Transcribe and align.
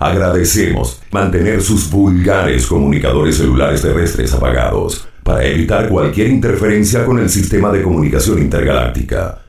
Agradecemos 0.00 1.00
mantener 1.10 1.60
sus 1.60 1.90
vulgares 1.90 2.68
comunicadores 2.68 3.38
celulares 3.38 3.82
terrestres 3.82 4.32
apagados 4.32 5.08
para 5.24 5.44
evitar 5.44 5.88
cualquier 5.88 6.28
interferencia 6.28 7.04
con 7.04 7.18
el 7.18 7.28
sistema 7.28 7.72
de 7.72 7.82
comunicación 7.82 8.38
intergaláctica. 8.38 9.40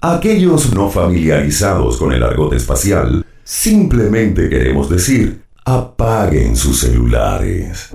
Aquellos 0.00 0.72
no 0.72 0.88
familiarizados 0.88 1.96
con 1.96 2.12
el 2.12 2.22
argot 2.22 2.52
espacial, 2.52 3.26
simplemente 3.42 4.48
queremos 4.48 4.88
decir, 4.88 5.42
apaguen 5.64 6.54
sus 6.54 6.78
celulares. 6.78 7.90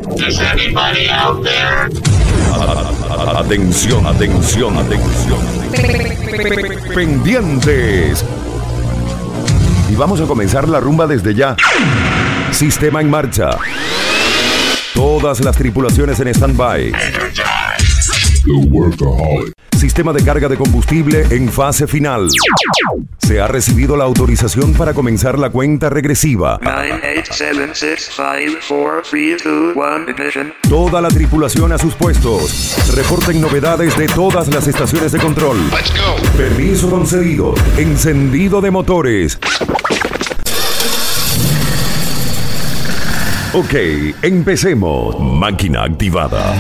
Atención, 3.34 4.06
atención, 4.06 4.78
atención. 4.78 5.40
Pendientes. 6.94 8.26
Vamos 9.98 10.22
a 10.22 10.26
comenzar 10.26 10.70
la 10.70 10.80
rumba 10.80 11.08
desde 11.08 11.34
ya. 11.34 11.56
Sistema 12.52 13.02
en 13.02 13.10
marcha. 13.10 13.50
Todas 14.94 15.44
las 15.44 15.58
tripulaciones 15.58 16.20
en 16.20 16.28
stand-by. 16.28 16.94
Sistema 19.78 20.14
de 20.14 20.24
carga 20.24 20.48
de 20.48 20.56
combustible 20.56 21.26
en 21.30 21.50
fase 21.50 21.86
final. 21.86 22.30
Se 23.18 23.42
ha 23.42 23.48
recibido 23.48 23.98
la 23.98 24.06
autorización 24.06 24.74
para 24.74 24.94
comenzar 24.94 25.38
la 25.38 25.50
cuenta 25.50 25.90
regresiva. 25.90 26.60
Toda 30.70 31.02
la 31.02 31.10
tripulación 31.10 31.74
a 31.74 31.78
sus 31.78 31.94
puestos. 31.96 32.96
Reporten 32.96 33.42
novedades 33.42 33.98
de 33.98 34.08
todas 34.08 34.48
las 34.48 34.68
estaciones 34.68 35.12
de 35.12 35.20
control. 35.20 35.58
Permiso 36.38 36.90
concedido. 36.90 37.54
Encendido 37.78 38.62
de 38.62 38.72
motores. 38.72 39.40
Ok, 43.54 43.74
empecemos. 44.22 45.20
Máquina 45.20 45.84
activada. 45.84 46.56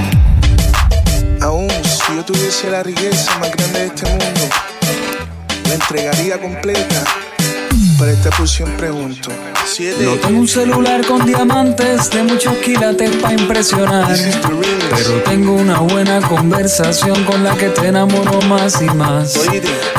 Aún 1.48 1.70
si 1.70 2.14
yo 2.14 2.26
tuviese 2.26 2.70
la 2.70 2.84
riqueza 2.84 3.40
más 3.40 3.50
grande 3.56 3.80
de 3.80 3.86
este 3.86 4.06
mundo, 4.10 4.42
la 5.66 5.74
entregaría 5.76 6.42
completa. 6.42 7.06
Para 7.98 8.12
esta 8.12 8.30
posición 8.32 8.70
pregunto. 8.72 9.30
Siete. 9.66 10.04
No 10.04 10.16
tengo 10.16 10.42
un 10.42 10.48
celular 10.50 11.06
con 11.06 11.26
diamantes 11.26 12.10
de 12.10 12.24
muchos 12.24 12.54
quilates 12.58 13.16
para 13.22 13.34
impresionar. 13.34 14.14
Pero 14.94 15.24
tengo 15.24 15.54
una 15.54 15.80
buena 15.80 16.20
conversación 16.20 17.24
con 17.24 17.42
la 17.46 17.56
que 17.56 17.70
te 17.70 17.88
enamoro 17.88 18.42
más 18.42 18.82
y 18.82 18.86
más. 18.88 19.40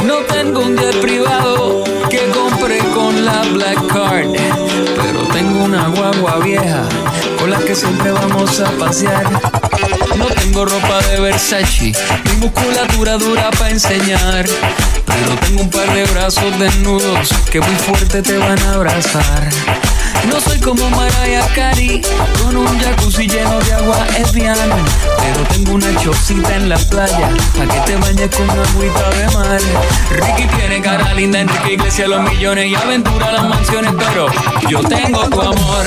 No 0.04 0.18
tengo 0.30 0.60
un 0.60 0.76
jet 0.76 1.00
privado 1.00 1.82
que 2.10 2.28
compré 2.28 2.80
con 2.94 3.24
la 3.24 3.40
Black 3.54 3.86
Card. 3.86 4.32
Pero 5.02 5.20
tengo 5.32 5.64
una 5.64 5.88
guagua 5.88 6.40
vieja 6.40 6.86
la 7.48 7.58
que 7.58 7.74
siempre 7.74 8.10
vamos 8.10 8.60
a 8.60 8.70
pasear. 8.72 9.24
No 10.16 10.26
tengo 10.26 10.64
ropa 10.66 11.00
de 11.08 11.20
Versace, 11.20 11.92
ni 12.24 12.32
musculatura 12.40 13.16
dura 13.16 13.50
para 13.52 13.70
enseñar. 13.70 14.44
Pero 15.06 15.34
tengo 15.40 15.62
un 15.62 15.70
par 15.70 15.92
de 15.94 16.04
brazos 16.04 16.58
desnudos 16.58 17.30
que 17.50 17.60
muy 17.60 17.74
fuerte 17.76 18.22
te 18.22 18.36
van 18.36 18.58
a 18.58 18.74
abrazar. 18.74 19.48
No 20.30 20.40
soy 20.40 20.58
como 20.58 20.90
Mariah 20.90 21.46
Carey, 21.54 22.02
con 22.42 22.56
un 22.56 22.78
jacuzzi 22.80 23.26
lleno 23.26 23.58
de 23.60 23.72
agua 23.72 24.06
Evian. 24.18 24.56
Pero 25.18 25.46
tengo 25.48 25.72
una 25.72 25.96
chocita 26.02 26.56
en 26.56 26.68
la 26.68 26.76
playa, 26.76 27.30
pa' 27.56 27.66
que 27.66 27.80
te 27.86 27.96
bañes 27.96 28.30
con 28.36 28.50
agüita 28.50 29.10
de 29.10 29.30
mar. 29.34 29.60
Ricky 30.10 30.46
tiene 30.56 30.82
cara 30.82 31.14
linda, 31.14 31.40
Enrique 31.40 31.74
Iglesias 31.74 32.08
los 32.08 32.22
millones 32.30 32.66
y 32.66 32.74
aventura 32.74 33.32
las 33.32 33.48
mansiones, 33.48 33.92
pero 33.96 34.26
yo 34.68 34.80
tengo 34.82 35.28
tu 35.30 35.40
amor. 35.40 35.86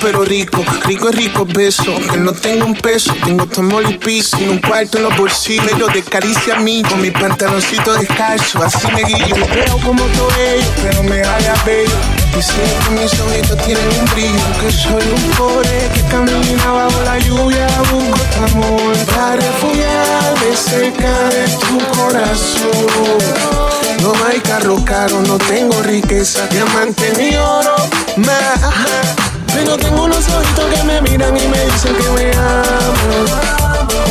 pero 0.00 0.24
rico, 0.24 0.64
rico 0.84 1.08
es 1.10 1.14
rico 1.16 1.46
beso. 1.46 1.94
Que 2.10 2.18
no 2.18 2.32
tengo 2.32 2.66
un 2.66 2.74
peso, 2.74 3.14
tengo 3.24 3.46
tomol 3.46 3.90
y 3.90 3.98
piso. 3.98 4.36
Un 4.38 4.58
cuarto 4.58 4.98
en 4.98 5.04
los 5.04 5.16
bolsillos, 5.16 5.66
pero 5.72 5.86
de 5.88 6.02
caricia 6.02 6.56
a 6.56 6.60
mí. 6.60 6.82
Con 6.88 7.00
mi 7.00 7.10
pantaloncito 7.10 7.94
descalzo, 7.94 8.62
así 8.62 8.86
me 8.92 9.02
guillo. 9.02 9.36
Me 9.36 9.46
veo 9.48 9.78
como 9.78 10.02
todo 10.04 10.28
ello, 10.36 10.68
pero 10.82 11.02
me 11.02 11.20
haga 11.20 11.54
bello. 11.64 11.96
Y 12.38 12.42
sé 12.42 12.62
que 12.84 12.90
mis 12.90 13.20
ojitos 13.20 13.58
tienen 13.64 13.86
un 13.98 14.04
brillo. 14.12 14.44
Que 14.60 14.72
soy 14.72 15.04
un 15.14 15.30
pobre 15.32 15.90
que 15.94 16.02
camina 16.10 16.72
bajo 16.72 17.02
la 17.02 17.18
lluvia. 17.18 17.66
Busco 17.90 18.20
tu 18.34 18.56
amor 18.56 18.96
para 19.14 19.36
refugiarme 19.36 20.56
cerca 20.56 21.28
de 21.30 21.48
tu 21.58 21.78
corazón. 21.98 23.66
No 24.02 24.12
hay 24.24 24.40
carro 24.40 24.84
caro, 24.84 25.20
no 25.22 25.38
tengo 25.38 25.82
riqueza, 25.82 26.46
diamante 26.48 27.12
ni 27.18 27.34
oro, 27.36 27.74
más. 28.16 29.25
Pero 29.56 29.74
tengo 29.78 30.04
unos 30.04 30.28
ojitos 30.28 30.66
que 30.66 30.84
me 30.84 31.00
miran 31.00 31.34
y 31.34 31.48
me 31.48 31.64
dicen 31.64 31.96
que 31.96 32.10
me 32.10 32.30
aman. 32.36 33.26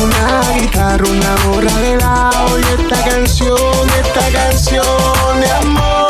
Una 0.02 0.58
guitarra, 0.58 1.04
una 1.08 1.36
gorra 1.44 1.80
de 1.82 1.96
lado 1.98 2.58
y 2.58 2.62
esta 2.80 3.04
canción, 3.08 3.88
esta 4.02 4.28
canción 4.32 5.40
de 5.40 5.50
amor. 5.52 6.05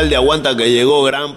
alcalde 0.00 0.16
aguanta 0.16 0.56
que 0.56 0.70
llegó 0.70 1.02
gran 1.02 1.34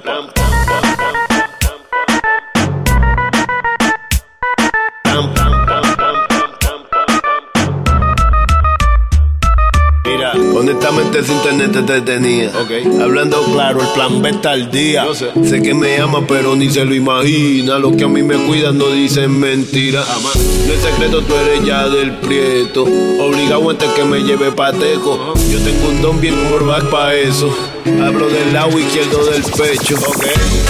Este 11.14 11.32
antes 11.32 11.46
internet 11.46 11.76
este 11.76 11.94
te 11.94 12.02
tenía. 12.02 12.52
Okay. 12.64 12.84
Hablando 13.00 13.44
claro, 13.54 13.82
el 13.82 13.88
plan 13.90 14.20
B 14.24 14.30
está 14.32 14.54
al 14.54 14.72
día. 14.72 15.06
Sé. 15.14 15.62
que 15.62 15.76
me 15.76 16.00
ama, 16.00 16.26
pero 16.28 16.56
ni 16.56 16.72
se 16.72 16.84
lo 16.86 16.96
imagina. 16.96 17.78
Los 17.78 17.96
que 17.96 18.06
a 18.06 18.08
mí 18.08 18.24
me 18.24 18.36
cuidan 18.48 18.80
no 18.80 18.90
dicen 18.90 19.40
mentiras. 19.40 20.08
Jamás. 20.08 20.36
No 20.36 20.74
es 20.74 20.82
secreto, 20.82 21.22
tú 21.22 21.36
eres 21.36 21.64
ya 21.68 21.88
del 21.88 22.14
prieto. 22.14 22.86
Obligado 23.20 23.70
antes 23.70 23.90
que 23.90 24.04
me 24.06 24.22
lleve 24.24 24.52
pateco. 24.54 25.36
Yo 25.52 25.60
tengo 25.60 25.90
un 25.90 26.02
don 26.02 26.20
bien 26.20 26.36
back 26.66 26.90
para 26.90 27.14
eso. 27.14 27.56
Hablo 28.02 28.28
del 28.28 28.52
lado 28.52 28.80
izquierdo 28.80 29.24
del 29.26 29.44
pecho. 29.44 29.96
Okay. 30.16 30.63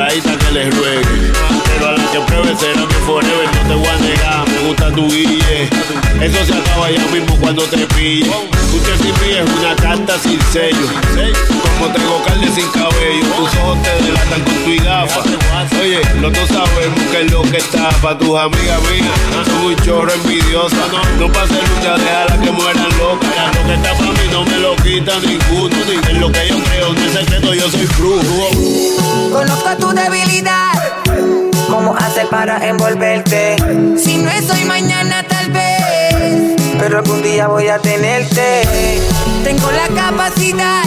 curadita 0.00 0.38
que 0.38 0.52
les 0.52 0.76
ruegue. 0.76 1.32
Pero 1.66 1.88
a 1.88 1.92
la 1.92 2.10
que 2.10 2.20
pruebe 2.20 2.56
será 2.56 2.89
tu 4.90 5.08
guille. 5.08 5.68
Eso 6.20 6.44
se 6.44 6.54
acaba 6.54 6.90
ya 6.90 7.04
mismo 7.06 7.36
cuando 7.36 7.62
te 7.64 7.86
pille. 7.94 8.30
Un 8.72 8.80
chesipi 8.84 9.30
es 9.30 9.50
una 9.58 9.74
carta 9.76 10.18
sin 10.18 10.40
sello. 10.52 10.86
Como 11.78 11.92
tengo 11.92 12.22
carne 12.24 12.48
sin 12.54 12.68
cabello, 12.68 13.26
tus 13.36 13.54
ojos 13.60 13.78
te 13.82 14.04
delatan 14.04 14.42
con 14.42 14.54
tu 14.64 14.84
gafa. 14.84 15.20
Oye, 15.80 16.00
los 16.20 16.32
dos 16.32 16.48
sabemos 16.48 17.00
que 17.10 17.20
es 17.22 17.32
lo 17.32 17.42
que 17.42 17.56
está 17.56 17.88
para 18.02 18.18
tus 18.18 18.38
amigas 18.38 18.80
mías. 18.90 19.46
Son 19.46 19.64
un 19.64 19.76
chorro 19.76 20.12
envidiosa. 20.12 20.76
No, 20.92 21.26
no 21.26 21.32
pases 21.32 21.56
lucha, 21.56 21.96
déjala 21.96 22.40
que 22.42 22.50
mueran 22.50 22.98
locas. 22.98 23.56
Lo 23.56 23.66
que 23.66 23.74
está 23.74 23.94
para 23.94 24.10
mí 24.12 24.28
no 24.30 24.44
me 24.44 24.58
lo 24.58 24.76
quita 24.76 25.12
ninguno. 25.20 25.76
Ni 25.88 26.10
en 26.10 26.20
lo 26.20 26.30
que 26.30 26.48
yo 26.48 26.62
creo, 26.64 26.92
no 26.92 27.00
es 27.00 27.12
secreto, 27.12 27.54
yo 27.54 27.70
soy 27.70 27.86
brujo. 27.98 28.50
Conozco 29.32 29.76
tu 29.78 29.88
debilidad 29.94 30.79
cómo 31.70 31.94
hace 31.96 32.26
para 32.26 32.66
envolverte. 32.66 33.56
Si 33.96 34.18
no 34.18 34.30
es 34.30 34.50
hoy, 34.50 34.64
mañana 34.64 35.22
tal 35.26 35.50
vez. 35.50 36.56
Pero 36.78 36.98
algún 36.98 37.22
día 37.22 37.46
voy 37.46 37.68
a 37.68 37.78
tenerte. 37.78 38.62
Tengo 39.44 39.70
la 39.70 39.88
capacidad. 39.94 40.82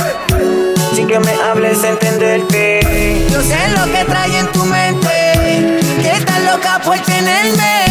Sin 0.94 1.08
que 1.08 1.20
me 1.20 1.32
hables, 1.32 1.84
entenderte. 1.84 3.26
Yo 3.32 3.42
sé 3.42 3.58
lo 3.76 3.86
que 3.92 4.06
trae 4.06 4.40
en 4.40 4.48
tu 4.52 4.66
mente. 4.66 5.80
Que 6.02 6.12
estás 6.12 6.44
loca 6.44 6.80
por 6.84 7.00
tenerme. 7.00 7.84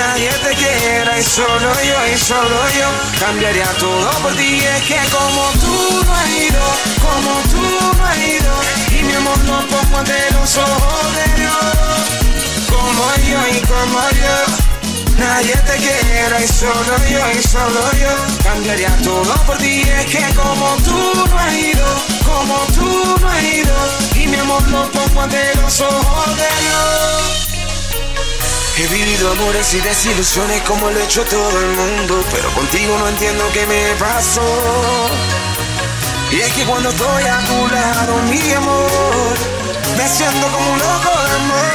Nadie 0.00 0.30
te 0.30 0.54
quiera 0.54 1.18
y 1.18 1.22
solo 1.22 1.70
yo 1.84 1.98
y 2.14 2.18
solo 2.18 2.58
yo 2.78 2.88
Cambiaría 3.20 3.66
todo 3.78 4.10
por 4.22 4.34
ti. 4.34 4.62
Es 4.64 4.82
que 4.84 4.98
como 5.10 5.42
tú 5.60 6.04
no 6.06 6.14
has 6.14 6.28
ido 6.30 6.64
Como 7.04 7.32
tú 7.52 7.96
no 7.98 8.06
has 8.06 8.16
ido 8.16 8.52
Y 8.98 9.02
mi 9.02 9.14
amor 9.14 9.38
lo 9.44 9.60
pongo 9.68 9.98
ante 9.98 10.18
los 10.32 10.56
ojos 10.56 11.06
de 11.16 11.40
Dios. 11.42 11.54
Como 12.70 13.04
yo 13.28 13.40
y 13.54 13.60
como 13.60 14.00
yo. 14.22 14.36
Nadie 15.18 15.54
te 15.68 15.76
quiera 15.76 16.40
y 16.42 16.48
solo 16.48 16.96
yo 17.10 17.20
y 17.38 17.42
solo 17.42 17.92
yo 18.00 18.42
Cambiaría 18.42 18.96
todo 19.04 19.34
por 19.44 19.58
ti, 19.58 19.82
es 19.82 20.06
que 20.06 20.34
como 20.34 20.76
tú 20.76 21.28
no 21.28 21.38
has 21.38 21.52
ido 21.52 21.86
Como 22.24 22.56
tú 22.74 23.18
no 23.20 23.28
has 23.28 23.42
ido 23.42 23.74
Y 24.14 24.28
mi 24.28 24.36
amor 24.36 24.66
lo 24.68 24.90
pongo 24.90 25.20
ante 25.20 25.54
los 25.56 25.78
ojos 25.82 26.36
de 26.38 26.48
Dios 26.62 27.39
He 28.76 28.86
vivido 28.86 29.32
amores 29.32 29.74
y 29.74 29.80
desilusiones 29.80 30.62
como 30.62 30.90
lo 30.90 30.98
ha 30.98 31.04
hecho 31.04 31.24
todo 31.24 31.60
el 31.60 31.72
mundo 31.76 32.24
Pero 32.32 32.50
contigo 32.52 32.96
no 32.98 33.08
entiendo 33.08 33.44
qué 33.52 33.66
me 33.66 33.94
pasó. 33.98 34.40
Y 36.30 36.40
es 36.40 36.52
que 36.52 36.64
cuando 36.64 36.88
estoy 36.88 37.24
a 37.24 37.38
tu 37.40 37.68
lado, 37.74 38.16
mi 38.30 38.52
amor 38.52 39.34
Me 39.96 40.08
siento 40.08 40.46
como 40.46 40.72
un 40.72 40.78
loco 40.78 41.10
de 41.24 41.36
amor. 41.36 41.70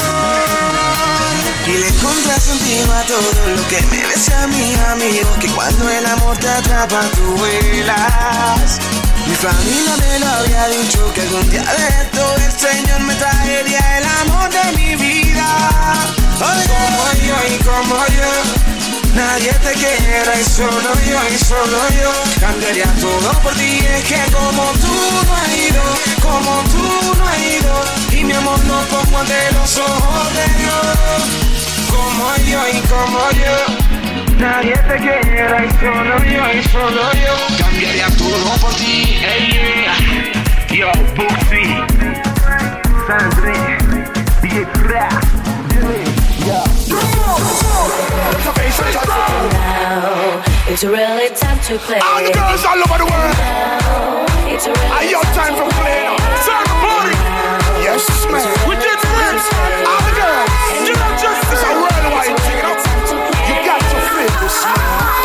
Y 1.68 1.78
le 1.78 1.88
encontré 1.88 2.40
sentido 2.40 2.94
a 2.94 3.04
todo 3.04 3.56
lo 3.56 3.68
que 3.68 3.82
me 3.82 3.98
decía 3.98 4.48
mi 4.48 4.76
amigo 4.92 5.30
Que 5.40 5.48
cuando 5.50 5.90
el 5.90 6.06
amor 6.06 6.38
te 6.38 6.48
atrapa 6.48 7.02
tú 7.16 7.24
vuelas. 7.38 8.80
Mi 9.28 9.36
familia 9.36 9.98
me 9.98 10.20
lo 10.20 10.28
había 10.28 10.68
dicho 10.70 11.12
que 11.14 11.22
algún 11.22 11.50
día 11.50 11.64
de 11.64 11.88
esto 12.04 12.36
el 12.38 12.52
Señor 12.60 13.00
me 13.02 13.16
traería 13.16 13.98
el 13.98 14.06
amor 14.06 14.50
de 14.50 14.72
mi 14.78 14.96
vida 14.96 16.25
Como 16.38 17.14
yo 17.24 17.36
y 17.48 17.64
como 17.64 17.96
yo. 18.08 18.66
Nadie 19.16 19.54
te 19.54 19.72
quiera 19.72 20.40
y 20.40 20.44
solo 20.44 20.94
yo 21.08 21.20
y 21.34 21.38
solo 21.38 21.78
yo. 22.02 22.12
Cambiaría 22.42 22.92
todo 23.00 23.32
por 23.42 23.54
ti, 23.54 23.80
es 23.80 24.04
que 24.04 24.20
como 24.32 24.64
tú 24.74 24.94
no 25.26 25.36
has 25.36 25.56
ido 25.56 25.84
Como 26.22 26.64
tú 26.74 27.18
no 27.18 27.28
has 27.28 27.40
ido. 27.40 27.84
Y 28.12 28.24
mi 28.26 28.34
amor 28.34 28.60
lo 28.66 28.82
pongo 28.88 29.20
ante 29.20 29.52
los 29.54 29.78
ojos 29.78 30.34
de 30.34 30.46
Dios. 30.60 31.24
Como 31.90 32.36
yo 32.50 32.68
y 32.68 32.80
como 32.88 33.32
yo. 33.32 33.86
Nadie 34.38 34.76
te 34.76 34.98
quiera 34.98 35.66
y 35.66 35.70
solo 35.80 36.24
yo 36.26 36.60
y 36.60 36.64
solo 36.68 37.14
yo. 37.14 37.58
Cambiaría 37.58 38.08
todo 38.18 38.58
por 38.60 38.74
ti, 38.76 39.20
hey. 39.22 40.32
Yo, 40.70 40.92
Buxi, 41.16 41.64
Sandre, 43.08 43.78
DJ 44.42 44.66
Fra, 46.46 46.62
Now, 49.50 50.44
it's 50.68 50.84
really 50.84 51.30
time 51.34 51.60
to 51.62 51.80
play. 51.80 51.98
All 51.98 52.22
the 52.22 52.32
girls 52.34 52.64
all 52.64 52.78
over 52.78 53.02
the 53.02 53.10
world. 53.10 53.34
It's 54.54 54.68
really 54.68 54.86
Are 54.94 55.04
your 55.06 55.24
time 55.34 55.56
for 55.58 55.66
playing? 55.74 56.14
Turn 56.46 56.70
party. 56.86 57.18
Yes, 57.82 58.06
man. 58.30 58.46
We 58.70 58.76
did 58.78 58.94
this. 58.94 59.42
All 59.90 60.02
the 60.06 60.14
girls. 60.14 60.54
You 60.86 60.94
know, 60.94 61.18
just 61.18 61.50
it's 61.50 61.64
a 61.66 61.72
worldwide 61.82 62.38
thing. 62.46 62.62
You, 63.50 63.58
got 63.66 63.82
to 63.82 63.98
feel 64.14 64.30
this. 64.42 65.25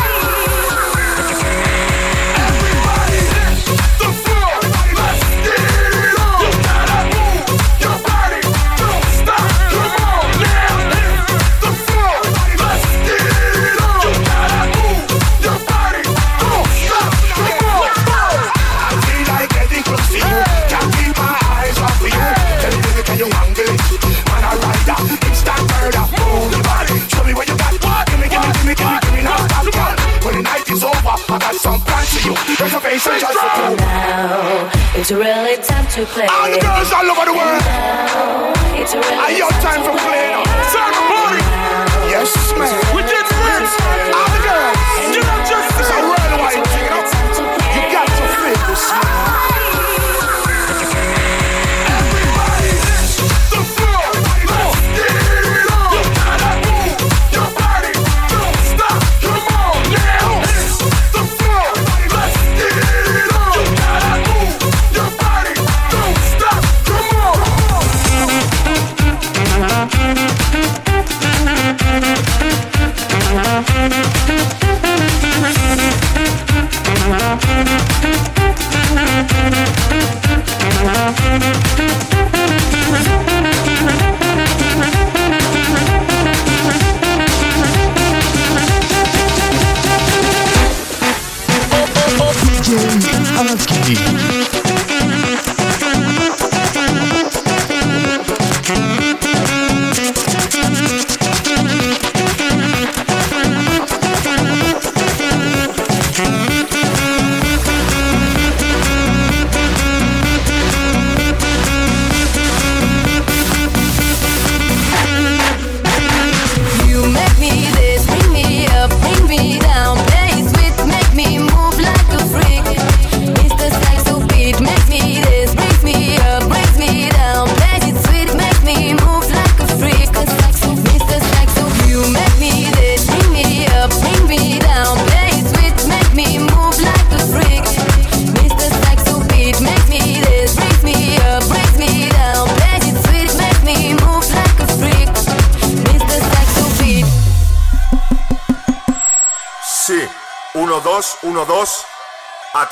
Reservation 33.01 33.33
just 33.33 33.57
for 33.57 33.77
now. 33.81 34.71
It's 34.95 35.11
really 35.11 35.57
time 35.65 35.87
to 35.97 36.05
play. 36.05 36.27
All 36.29 36.53
the 36.53 36.61
girls 36.61 36.93
all 36.93 37.09
over 37.09 37.25
the 37.25 37.33
world. 37.33 37.63
It's 38.77 38.93
really 38.95 39.17
Are 39.17 39.33
your 39.33 39.49
time 39.65 39.81
for 39.81 39.97
playing? 39.97 40.45
Turn 40.69 40.93
the 40.93 41.03
party. 41.09 41.41
Yes, 42.13 42.37
man. 42.61 42.69
We 42.93 43.01
did 43.01 43.25
this. 43.25 43.73
All 44.13 44.29
the 44.29 44.41
girls. 44.45 45.17
You 45.17 45.23
know, 45.25 45.39
just 45.49 45.81
it's 45.81 45.89
a 45.89 46.01
worldwide 46.05 46.61
thing. 46.77 46.93
You, 47.41 47.45
you 47.73 47.83
got 47.89 48.05
to 48.05 48.25
feel 48.37 48.69
this. 48.69 49.60
Mm-hmm. 98.71 99.10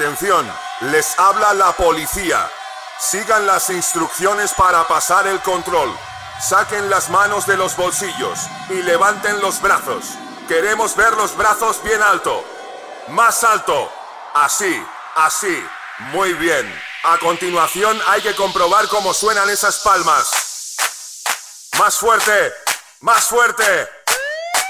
Atención, 0.09 0.51
les 0.90 1.18
habla 1.18 1.53
la 1.53 1.73
policía. 1.73 2.51
Sigan 2.99 3.47
las 3.47 3.68
instrucciones 3.68 4.55
para 4.55 4.88
pasar 4.88 5.27
el 5.27 5.38
control. 5.40 5.94
Saquen 6.40 6.88
las 6.88 7.11
manos 7.11 7.47
de 7.47 7.59
los 7.59 7.77
bolsillos 7.77 8.38
y 8.71 8.81
levanten 8.81 9.38
los 9.42 9.61
brazos. 9.61 10.07
Queremos 10.49 10.97
ver 10.97 11.12
los 11.12 11.37
brazos 11.37 11.83
bien 11.83 12.03
alto. 12.03 12.42
Más 13.09 13.44
alto. 13.44 13.92
Así, 14.33 14.83
así. 15.14 15.62
Muy 16.11 16.33
bien. 16.33 16.66
A 17.05 17.18
continuación 17.18 18.01
hay 18.07 18.23
que 18.23 18.35
comprobar 18.35 18.88
cómo 18.88 19.12
suenan 19.12 19.51
esas 19.51 19.81
palmas. 19.81 20.31
Más 21.79 21.99
fuerte. 21.99 22.55
Más 23.01 23.25
fuerte. 23.25 23.87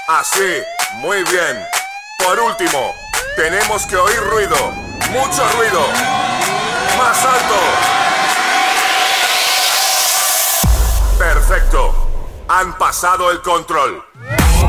Así. 0.09 0.61
Muy 0.95 1.23
bien. 1.23 1.65
Por 2.25 2.37
último, 2.41 2.93
tenemos 3.37 3.85
que 3.85 3.95
oír 3.95 4.19
ruido. 4.19 4.88
Mucho 5.11 5.43
ruido. 5.57 5.81
Más 6.97 7.25
alto. 7.25 7.55
Perfecto. 11.17 12.07
Han 12.47 12.77
pasado 12.77 13.31
el 13.31 13.41
control. 13.41 14.03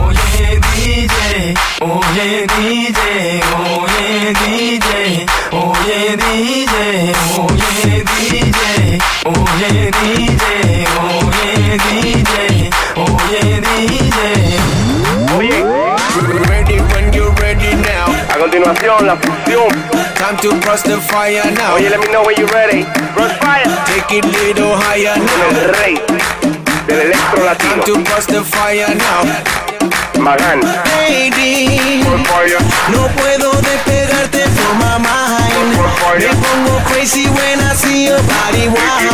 Oye 0.07 0.61
DJ, 0.75 1.55
oye 1.81 2.47
DJ, 2.47 3.43
oye 3.67 4.33
DJ, 4.33 5.27
oye 5.53 6.17
DJ, 6.17 7.15
oye 7.37 8.05
DJ, 8.05 8.99
oye 9.25 9.91
DJ, 9.91 10.87
oye 11.05 11.71
DJ, 11.91 12.71
oye 12.97 13.61
DJ. 13.61 14.11
Oye, 15.37 15.65
Ready 16.49 16.81
when 16.81 17.13
you're 17.13 17.31
ready 17.41 17.75
now. 17.77 18.07
a 18.29 18.39
continuación 18.39 19.07
la 19.07 19.17
fusión. 19.17 20.00
Time 20.31 20.39
to 20.47 20.61
cross 20.61 20.83
the 20.83 21.01
fire 21.11 21.43
now. 21.59 21.75
Oye, 21.75 21.91
let 21.91 21.99
me 21.99 22.07
know 22.07 22.23
when 22.23 22.37
you're 22.39 22.47
ready. 22.55 22.87
Crossfire. 23.19 23.67
Take 23.91 24.23
it 24.23 24.25
little 24.31 24.79
higher 24.79 25.19
now. 25.19 25.59
el 25.59 25.75
rey 25.75 25.99
del 26.87 27.11
electro 27.11 27.43
latino. 27.43 27.83
Time 27.83 27.99
to 27.99 28.05
cross 28.07 28.27
the 28.27 28.45
fire 28.45 28.95
now. 28.95 29.27
Magán. 30.23 30.63
Baby, 31.03 32.07
no 32.95 33.09
puedo 33.19 33.51
despegarte 33.59 34.47
from 34.55 34.79
my 34.79 35.03
mind. 35.03 35.75
Me 36.23 36.31
pongo 36.39 36.79
crazy 36.87 37.27
when 37.27 37.59
I 37.59 37.75
see 37.75 38.07
your 38.07 38.23
body 38.23 38.69
wine. 38.71 39.11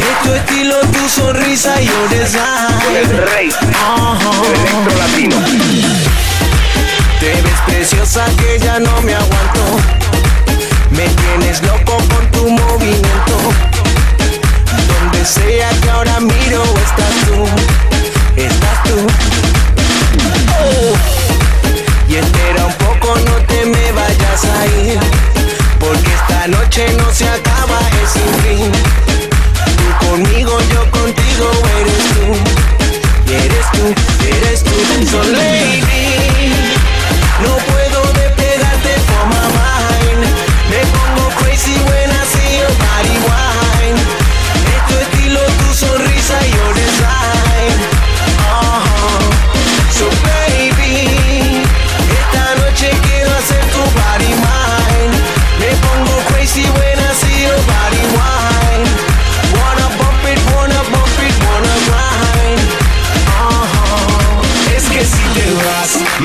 Es 0.00 0.16
tu 0.24 0.32
estilo, 0.32 0.80
tu 0.96 1.08
sonrisa 1.10 1.78
y 1.78 1.88
your 1.88 2.08
design. 2.08 2.72
el 2.96 3.18
rey 3.28 3.50
del 3.52 4.54
electro 4.56 4.96
latino. 4.96 6.35
Te 7.20 7.32
ves 7.42 7.60
preciosa 7.66 8.26
que 8.36 8.58
ya 8.58 8.78
no 8.78 9.00
me 9.02 9.14
aguanto. 9.14 9.64
Me 10.90 11.06
tienes 11.08 11.62
loco 11.62 11.96
con 12.08 12.30
tu 12.30 12.48
movimiento. 12.50 13.36
Donde 14.88 15.24
sea 15.24 15.70
que 15.82 15.90
ahora 15.90 16.20
miro, 16.20 16.62
estás 16.62 17.14
tú. 17.26 17.46
Estás 18.36 18.82
tú. 18.84 19.06
Y 22.08 22.14
espera 22.16 22.66
un 22.66 22.72
poco, 22.74 23.16
no 23.26 23.34
te 23.46 23.66
me 23.66 23.92
vayas 23.92 24.44
a 24.44 24.66
ir. 24.84 24.98
Porque 25.80 26.12
esta 26.12 26.48
noche 26.48 26.86
no 26.96 27.12
se 27.12 27.28
acaba, 27.28 27.80
es 28.02 28.10
sin 28.10 28.34
fin. 28.42 28.72
Tú 29.76 30.06
conmigo, 30.06 30.58
yo 30.72 30.90
contigo, 30.90 31.50
eres 31.80 32.02
tú. 32.14 32.26
Eres 33.32 33.66
tú, 33.72 33.94
eres 34.24 34.62
tú. 34.62 34.70
So 35.10 35.22
lady, 35.32 36.75
no 37.42 37.56
puedo 37.56 38.15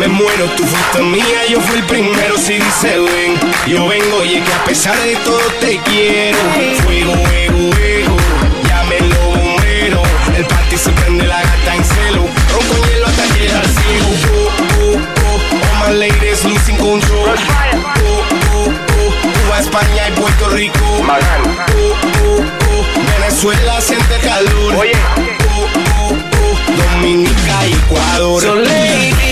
me 0.02 0.08
muero, 0.08 0.46
tú 0.58 0.64
fuiste 0.66 1.02
mía, 1.04 1.46
yo 1.48 1.62
fui 1.62 1.78
el 1.78 1.86
primero, 1.86 2.36
si 2.36 2.54
dice 2.54 2.98
ven, 2.98 3.40
yo 3.68 3.88
vengo 3.88 4.26
y 4.26 4.38
es 4.38 4.44
que 4.44 4.54
a 4.54 4.64
pesar 4.64 5.00
de 5.00 5.16
todo 5.18 5.40
te 5.60 5.78
quiero, 5.86 6.40
fuego, 6.84 7.14
ego, 7.14 7.70
ego, 7.78 8.18
llámelo 8.68 9.16
bombero, 9.28 10.02
el 10.36 10.46
party 10.46 10.76
se 10.78 10.90
prende 10.90 11.28
la 11.28 11.44
gata 11.44 11.76
en 11.76 11.86
celo, 11.86 12.22
ron 12.52 12.68
con 12.68 12.90
hielo 12.90 13.06
hasta 13.06 13.24
que 13.36 13.52
al 13.52 13.68
ciego, 13.68 14.10
oh, 14.34 14.50
oh, 14.82 15.00
oh, 15.28 15.86
all 15.86 15.92
my 15.92 16.00
ladies 16.00 16.44
losing 16.46 16.78
control, 16.78 17.30
oh, 17.30 18.24
oh, 18.56 18.66
oh, 18.66 19.12
Cuba, 19.22 19.60
España 19.60 20.10
y 20.10 20.20
Puerto 20.20 20.50
Rico, 20.50 20.80
oh, 20.84 21.06
oh, 21.06 21.94
oh, 22.26 23.20
Venezuela 23.20 23.80
siente 23.80 24.18
calor, 24.24 24.76
Oye. 24.78 24.94
oh, 25.18 25.68
oh, 26.00 26.16
oh, 26.16 26.94
Dominica 26.94 27.68
y 27.68 27.74
Ecuador. 27.74 28.42
So 28.42 28.56
lady, 28.56 29.31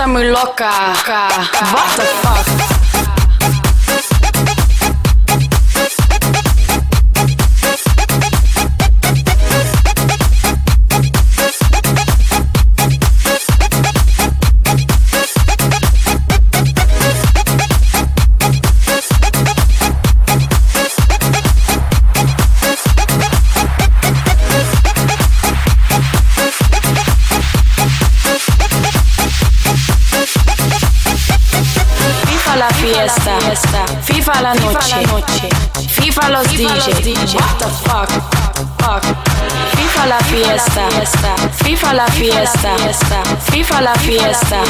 самый 0.00 0.30
лока. 0.32 0.70
What 1.72 1.96
the 1.96 2.06
fuck? 2.22 2.49
Fiesta, 42.60 43.22
FIFA 43.52 43.80
la 43.80 43.94
fiesta, 43.94 44.62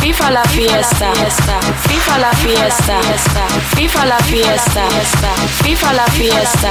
FIFA 0.00 0.30
la 0.30 0.42
fiesta, 0.44 1.12
FIFA 1.88 2.18
la 2.18 2.32
fiesta, 2.32 3.00
FIFA 3.76 4.06
la 4.06 4.18
fiesta, 4.18 4.88
FIFA 5.62 5.92
la 5.92 6.04
fiesta, 6.06 6.70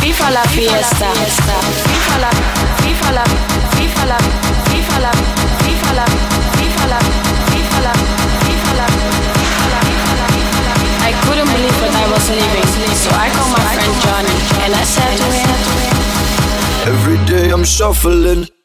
FIFA 0.00 0.30
la 0.30 0.42
fiesta, 0.44 1.12
FIFA 1.22 2.18
la, 2.20 2.30
FIFA 2.82 3.12
la, 3.12 3.24
FIFA 3.76 4.04
la, 4.04 4.16
FIFA 4.68 4.98
la, 5.02 5.10
FIFA 5.40 5.92
la, 5.96 6.04
FIFA 6.58 6.86
la, 6.86 6.98
FIFA 7.50 7.80
la, 7.80 7.92
FIFA 8.44 8.72
la. 8.76 8.86
I 11.08 11.12
couldn't 11.24 11.48
believe 11.48 11.76
what 11.80 11.94
I 11.94 12.06
was 12.12 12.28
leaving, 12.28 12.68
so 12.94 13.10
I 13.16 13.30
called 13.30 13.52
my 13.56 13.64
friend 13.72 13.94
Johnny 14.04 14.36
and 14.64 14.74
I 14.74 14.84
said 14.84 15.16
to 15.16 15.24
him, 15.24 15.50
Every 16.84 17.16
day 17.26 17.50
I'm 17.50 17.64
shuffling. 17.64 17.72
Shuffling, 17.72 18.44
shuffling. 18.44 18.61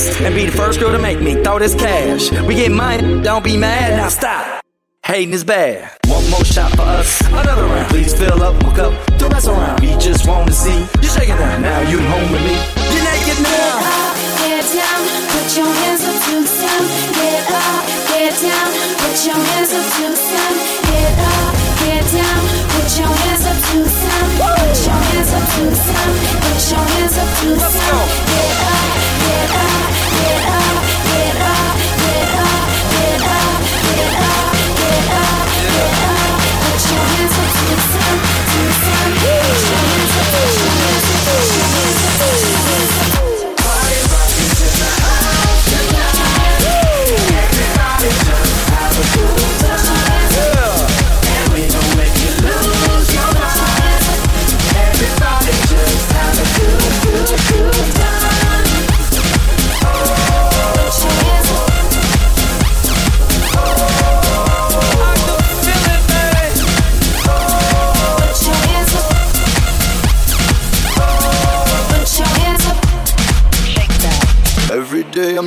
Fast 0.00 0.20
and 0.20 0.34
be 0.34 0.46
the 0.46 0.52
first 0.52 0.80
girl 0.80 0.92
to 0.92 0.98
make 0.98 1.20
me 1.20 1.42
throw 1.42 1.58
this 1.58 1.74
cash. 1.74 2.30
We 2.42 2.54
get 2.54 2.72
money, 2.72 3.22
don't 3.22 3.44
be 3.44 3.56
mad, 3.56 3.96
now 3.96 4.08
stop. 4.08 4.62
Hating 5.04 5.32
is 5.32 5.44
bad. 5.44 5.90
One 6.06 6.28
more 6.30 6.44
shot 6.44 6.70
for 6.72 6.82
us, 6.82 7.20
another 7.26 7.64
round. 7.64 7.88
Please 7.88 8.14
fill 8.14 8.42
up 8.42 8.54
my 8.62 8.74
cup, 8.74 8.92
don't 9.18 9.32
mess 9.32 9.46
around. 9.46 9.80
We 9.80 9.88
just 9.98 10.26
wanna 10.26 10.52
see 10.52 10.78
you 11.02 11.08
shaking 11.08 11.36
down. 11.36 11.62
Now 11.62 11.80
you 11.88 11.98
home 11.98 12.30
with 12.32 12.42
me. 12.42 12.56
You're 12.92 13.04
naked 13.04 13.40
now. 13.42 14.14
Get 14.44 14.64
down, 14.72 15.00
put 15.32 15.48
your 15.56 15.72
hands 15.80 16.04
up 16.04 16.16
to 16.24 16.34
the 16.40 16.48
sun. 16.48 16.82
Get 17.16 17.44
up, 17.50 17.82
get 18.08 18.34
down, 18.40 18.68
put 19.00 19.16
your 19.26 19.40
hands 19.48 19.72
up 19.72 19.86
to 19.96 20.04
the 20.12 20.20
sun. 20.28 20.52
Get 20.88 21.12
up, 21.32 21.52
get 21.84 22.04
down, 22.12 22.40
put 22.72 22.88
your 22.98 23.12
hands 23.20 23.44
up 23.50 23.58
to 23.68 23.76
the 23.84 23.92
sun. 24.00 24.24
Put 24.40 24.76
your 24.86 25.00
hands 25.08 25.32
up 25.38 25.44
to 25.54 25.62
the 25.64 25.76
sun. 25.76 26.08
Put 26.44 26.60
your 26.70 26.84
hands 26.92 27.16
up 27.18 27.30
to 27.40 27.48
the 27.56 27.70
sun. 27.80 28.06
Get 28.30 28.58
up, 28.68 28.99
forever 29.46 29.99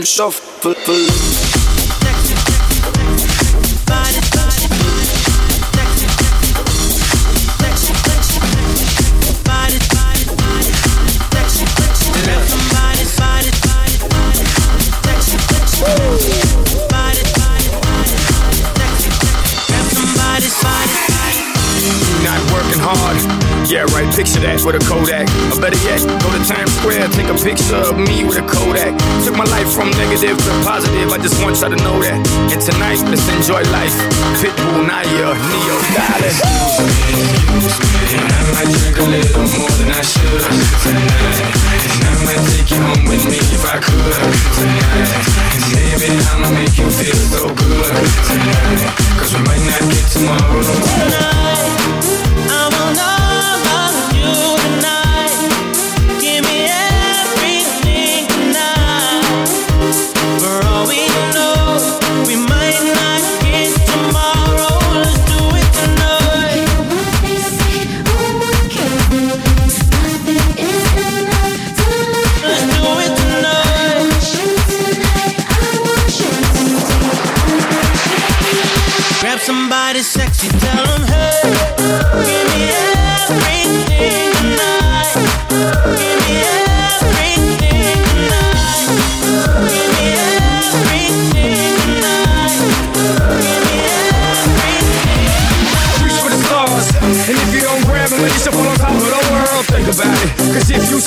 shuffle. 0.05 1.52
With 24.65 24.79
a 24.79 24.83
Kodak. 24.87 25.27
Or 25.51 25.59
better 25.59 25.79
yet, 25.83 25.99
go 26.23 26.31
to 26.31 26.41
Times 26.47 26.71
Square, 26.79 27.11
take 27.11 27.27
a 27.27 27.35
picture 27.35 27.75
of 27.75 27.99
me 27.99 28.23
with 28.23 28.39
a 28.39 28.45
Kodak. 28.47 28.95
Took 29.27 29.35
my 29.35 29.43
life 29.51 29.67
from 29.71 29.91
negative 29.99 30.39
to 30.39 30.51
positive, 30.63 31.11
I 31.11 31.19
just 31.19 31.35
want 31.43 31.59
y'all 31.59 31.69
to 31.69 31.79
know 31.83 31.99
that. 31.99 32.15
And 32.47 32.61
tonight, 32.63 33.03
let's 33.11 33.27
enjoy 33.27 33.59
life. 33.75 33.95
Pitbull, 34.39 34.87
Naya, 34.87 35.35
Neo, 35.35 35.77
darling. 35.95 36.37
And 38.13 38.23
I 38.23 38.41
might 38.55 38.71
drink 38.71 38.97
a 38.99 39.07
little 39.07 39.47
more 39.59 39.73
than 39.83 39.91
I 39.91 40.03
should 40.03 40.43
tonight. 40.79 41.37
And 41.83 42.03
I 42.07 42.13
might 42.23 42.43
take 42.55 42.71
you 42.71 42.79
home 42.79 43.03
with 43.03 43.23
me 43.27 43.39
if 43.51 43.63
I 43.67 43.83
could 43.83 44.15
tonight. 44.55 45.11
And 45.59 45.63
baby, 45.75 46.15
I'ma 46.31 46.49
make 46.55 46.75
you 46.79 46.87
feel 46.87 47.19
so 47.35 47.51
good 47.51 47.91
tonight. 48.31 48.79
Cause 49.19 49.35
we 49.35 49.43
might 49.43 49.63
not 49.67 49.83
get 49.91 50.05
tomorrow. 50.07 50.63
I 51.11 52.22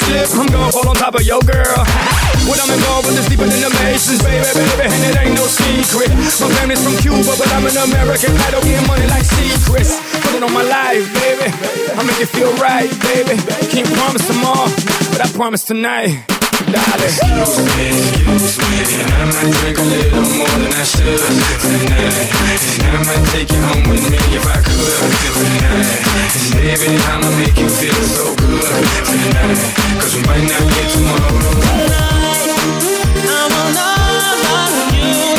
I'm 0.03 0.47
gonna 0.47 0.73
fall 0.73 0.89
on 0.89 0.97
top 0.97 1.15
of 1.15 1.23
your 1.23 1.41
girl. 1.41 1.81
What 2.45 2.61
I'm 2.61 2.71
involved 2.71 3.09
with 3.09 3.19
is 3.19 3.29
deeper 3.29 3.49
than 3.49 3.61
the 3.61 3.71
Masons, 3.81 4.23
baby, 4.23 4.45
baby. 4.45 4.85
And 4.93 5.03
it 5.09 5.17
ain't 5.17 5.35
no 5.35 5.47
secret. 5.49 6.11
My 6.13 6.53
family's 6.61 6.85
from 6.85 6.97
Cuba, 7.01 7.33
but 7.39 7.49
I'm 7.53 7.65
an 7.65 7.77
American. 7.77 8.37
I 8.37 8.51
don't 8.51 8.65
get 8.65 8.87
money 8.87 9.07
like 9.09 9.25
secrets. 9.25 9.97
Put 10.21 10.35
it 10.37 10.43
on 10.43 10.53
my 10.53 10.63
life, 10.63 11.07
baby. 11.17 11.49
I 11.97 12.03
make 12.05 12.21
it 12.21 12.29
feel 12.29 12.53
right, 12.61 12.91
baby. 13.09 13.41
Can't 13.73 13.89
promise 13.97 14.27
tomorrow, 14.27 14.69
but 15.11 15.25
I 15.25 15.29
promise 15.33 15.65
tonight. 15.65 16.36
Me, 16.77 17.89
and 19.01 19.09
I 19.13 19.25
might 19.25 19.53
drink 19.61 19.79
a 19.79 19.83
little 19.83 20.21
more 20.37 20.57
than 20.61 20.73
I 20.77 20.85
should 20.85 21.17
tonight. 21.65 22.13
And 22.85 22.97
I 22.97 23.03
might 23.09 23.25
take 23.33 23.51
you 23.51 23.61
home 23.65 23.89
with 23.89 24.05
me 24.11 24.19
if 24.37 24.45
I 24.45 24.61
could 24.61 24.77
tonight. 25.33 25.89
And 26.37 26.61
baby, 26.61 27.01
I'ma 27.09 27.31
make 27.39 27.57
you 27.57 27.69
feel 27.71 27.95
so 28.05 28.35
good. 28.37 28.61
Cause 30.01 30.17
we 30.17 30.23
might 30.29 30.45
not 30.45 30.65
get 30.69 30.91
tomorrow. 30.93 31.49
Tonight, 31.65 32.51
I 32.53 33.49
all 33.81 34.69
of 34.69 34.93
you 34.93 35.36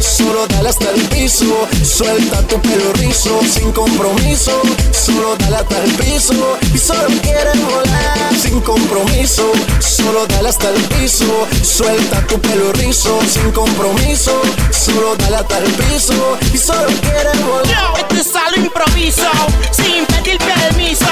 solo 0.00 0.46
dale 0.46 0.68
hasta 0.68 0.90
el 0.90 1.02
piso. 1.08 1.68
Suelta 1.82 2.42
tu 2.46 2.60
pelo 2.60 2.92
rizo. 2.94 3.40
Sin 3.48 3.72
compromiso, 3.72 4.62
solo 4.92 5.36
dale 5.36 5.56
hasta 5.56 5.82
el 5.84 5.92
piso. 5.94 6.58
Y 6.74 6.78
solo 6.78 7.08
quieres 7.22 7.60
volar. 7.62 8.34
Sin 8.40 8.60
compromiso, 8.60 9.52
solo 9.80 10.26
dale 10.26 10.48
hasta 10.48 10.68
el 10.70 10.82
piso. 10.84 11.46
Suelta 11.62 12.26
tu 12.26 12.40
pelo 12.40 12.72
rizo. 12.72 13.18
Sin 13.28 13.50
compromiso, 13.52 14.40
solo 14.70 15.16
dale 15.16 15.36
hasta 15.36 15.58
el 15.58 15.72
piso. 15.72 16.38
Y 16.52 16.58
solo 16.58 16.88
quieres 17.02 17.40
volar. 17.44 17.94
Este 17.98 18.20
es 18.20 18.36
algo 18.36 18.60
improviso, 18.66 19.30
sin 19.72 20.04
pedir 20.06 20.38
permiso. 20.38 21.06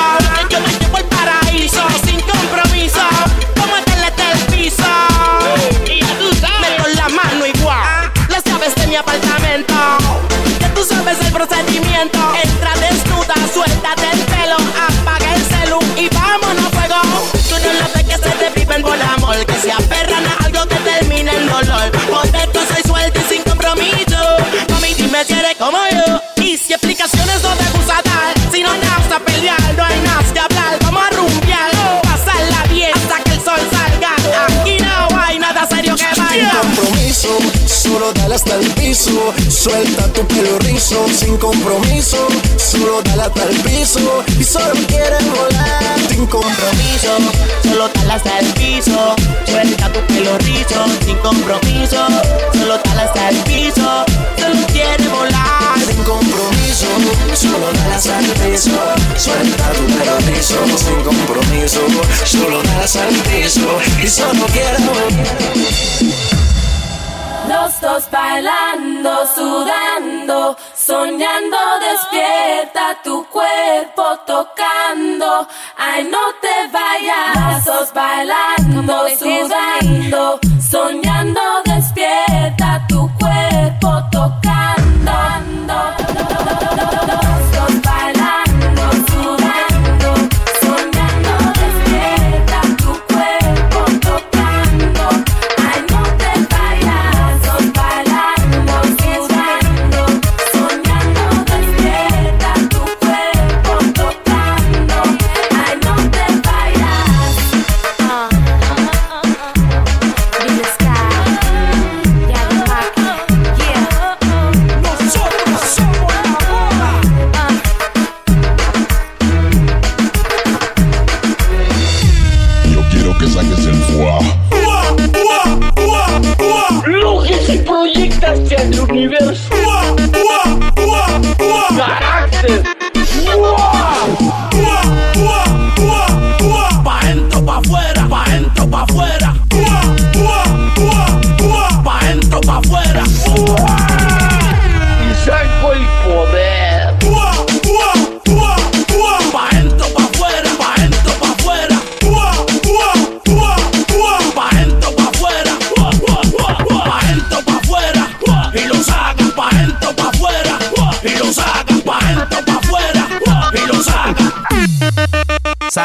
Yo 0.51 0.61
me 0.61 0.73
llevo 0.79 0.97
al 0.97 1.05
paraíso, 1.05 1.83
sin 2.05 2.21
compromiso. 2.21 3.01
Como 3.59 3.75
hasta 3.75 4.33
el 4.33 4.39
piso. 4.47 4.83
Y 5.87 6.01
ya 6.01 6.19
tú 6.19 6.29
sabes. 6.41 6.71
Meto 6.71 6.89
la 6.97 7.09
mano 7.09 7.47
igual. 7.47 7.58
Las 8.69 8.75
llaves 8.75 8.85
de 8.85 8.87
mi 8.89 8.97
apartamento. 8.97 9.75
Ya 10.61 10.75
tú 10.75 10.85
sabes 10.85 11.19
el 11.25 11.33
procedimiento. 11.33 12.19
Entra 12.43 12.75
desnuda, 12.75 13.35
suéltate 13.55 13.68
solo 38.09 38.13
dale 38.13 38.35
hasta 38.35 38.55
el 38.55 38.67
piso. 38.75 39.35
Suelta 39.49 40.13
tu 40.13 40.27
pelo 40.27 40.59
rizo. 40.61 41.07
Sin 41.09 41.37
compromiso, 41.37 42.29
solo 42.57 43.03
dale 43.03 43.23
hasta 43.23 43.45
el 43.45 43.57
piso. 43.61 44.25
Y 44.39 44.45
solo 44.45 44.75
quieres 44.87 45.25
volar. 45.31 45.99
Sin 46.09 46.27
compromiso, 46.27 47.19
Solo 47.63 47.89
tal 47.91 48.11
hasta 48.11 48.39
el 48.39 48.47
piso, 48.55 49.15
suelta 49.47 49.93
tu 49.93 50.01
pelo 50.07 50.39
rizo, 50.39 50.87
sin 51.05 51.17
compromiso. 51.19 52.07
Solo 52.53 52.81
tal 52.81 52.99
hasta 53.01 53.29
el 53.29 53.37
piso, 53.45 54.05
solo 54.39 54.67
quiere 54.73 55.09
volar. 55.09 55.79
sin 55.87 56.03
compromiso, 56.05 56.87
solo 57.35 57.73
dale 57.73 57.95
hasta 57.95 58.19
el 58.21 58.27
piso. 58.27 58.71
Suelta 59.17 59.73
tu 59.73 59.87
pelo 59.87 60.19
rizo. 60.27 60.57
Sin 60.79 61.03
compromiso, 61.03 61.81
solo 62.25 62.63
dale 62.63 62.85
hasta 62.85 63.09
el 63.09 63.17
piso. 63.17 63.79
Y 64.03 64.09
solo 64.09 64.47
quieres 64.47 64.87
volar. 64.87 66.28
Los 67.49 67.81
dos 67.81 68.11
bailando, 68.11 69.27
sudando, 69.35 70.57
soñando, 70.75 71.57
despierta 71.81 72.99
tu 73.03 73.25
cuerpo 73.29 74.05
tocando. 74.27 75.49
Ay, 75.79 76.05
no 76.05 76.19
te 76.43 76.69
vayas. 76.71 77.57
Los 77.57 77.65
dos 77.65 77.95
bailando, 77.95 79.09
sudando, 79.19 80.41
soñando, 80.71 81.41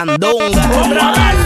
Candonga. 0.05 1.42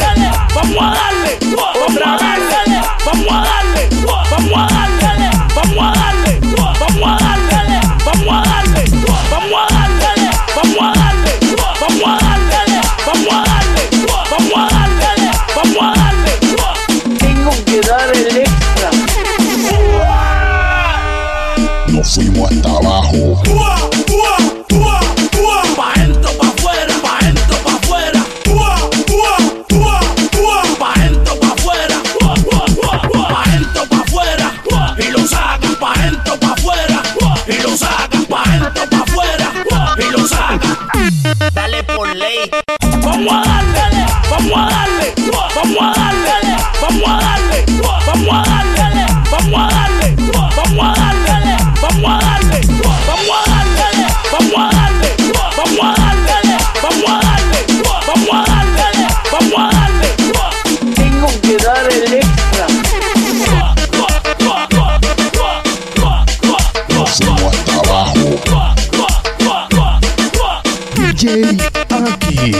DJ 71.18 71.58
aquí. 71.90 72.52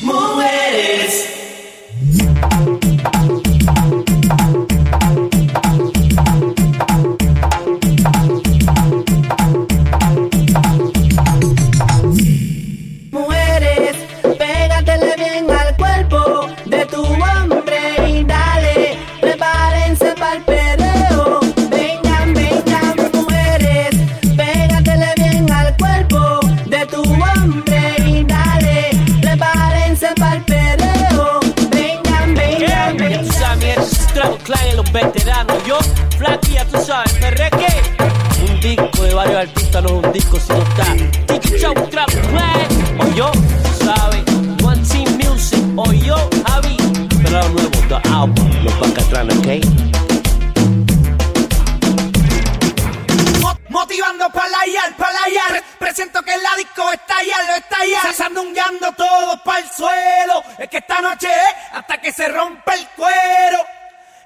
Mujeres. 0.00 1.37
album, 48.18 48.50
Lopacatrán, 48.64 49.30
¿ok? 49.30 49.48
Motivando 53.68 54.28
para 54.30 54.48
la 54.48 54.66
yal, 54.66 54.94
para 54.96 55.12
la 55.12 55.28
yal. 55.32 55.62
Presiento 55.78 56.22
que 56.22 56.34
el 56.34 56.42
la 56.42 56.56
disco 56.56 56.92
está 56.92 57.14
ya, 57.22 57.42
lo 57.48 57.54
está 57.54 57.76
ya. 57.86 58.12
Sandungueando 58.12 58.92
todo 58.92 59.40
para 59.44 59.60
el 59.60 59.70
suelo. 59.70 60.42
Es 60.58 60.68
que 60.68 60.78
esta 60.78 61.00
noche 61.00 61.28
hasta 61.72 62.00
que 62.00 62.12
se 62.12 62.28
rompe 62.28 62.74
el 62.74 62.88
cuero. 62.96 63.58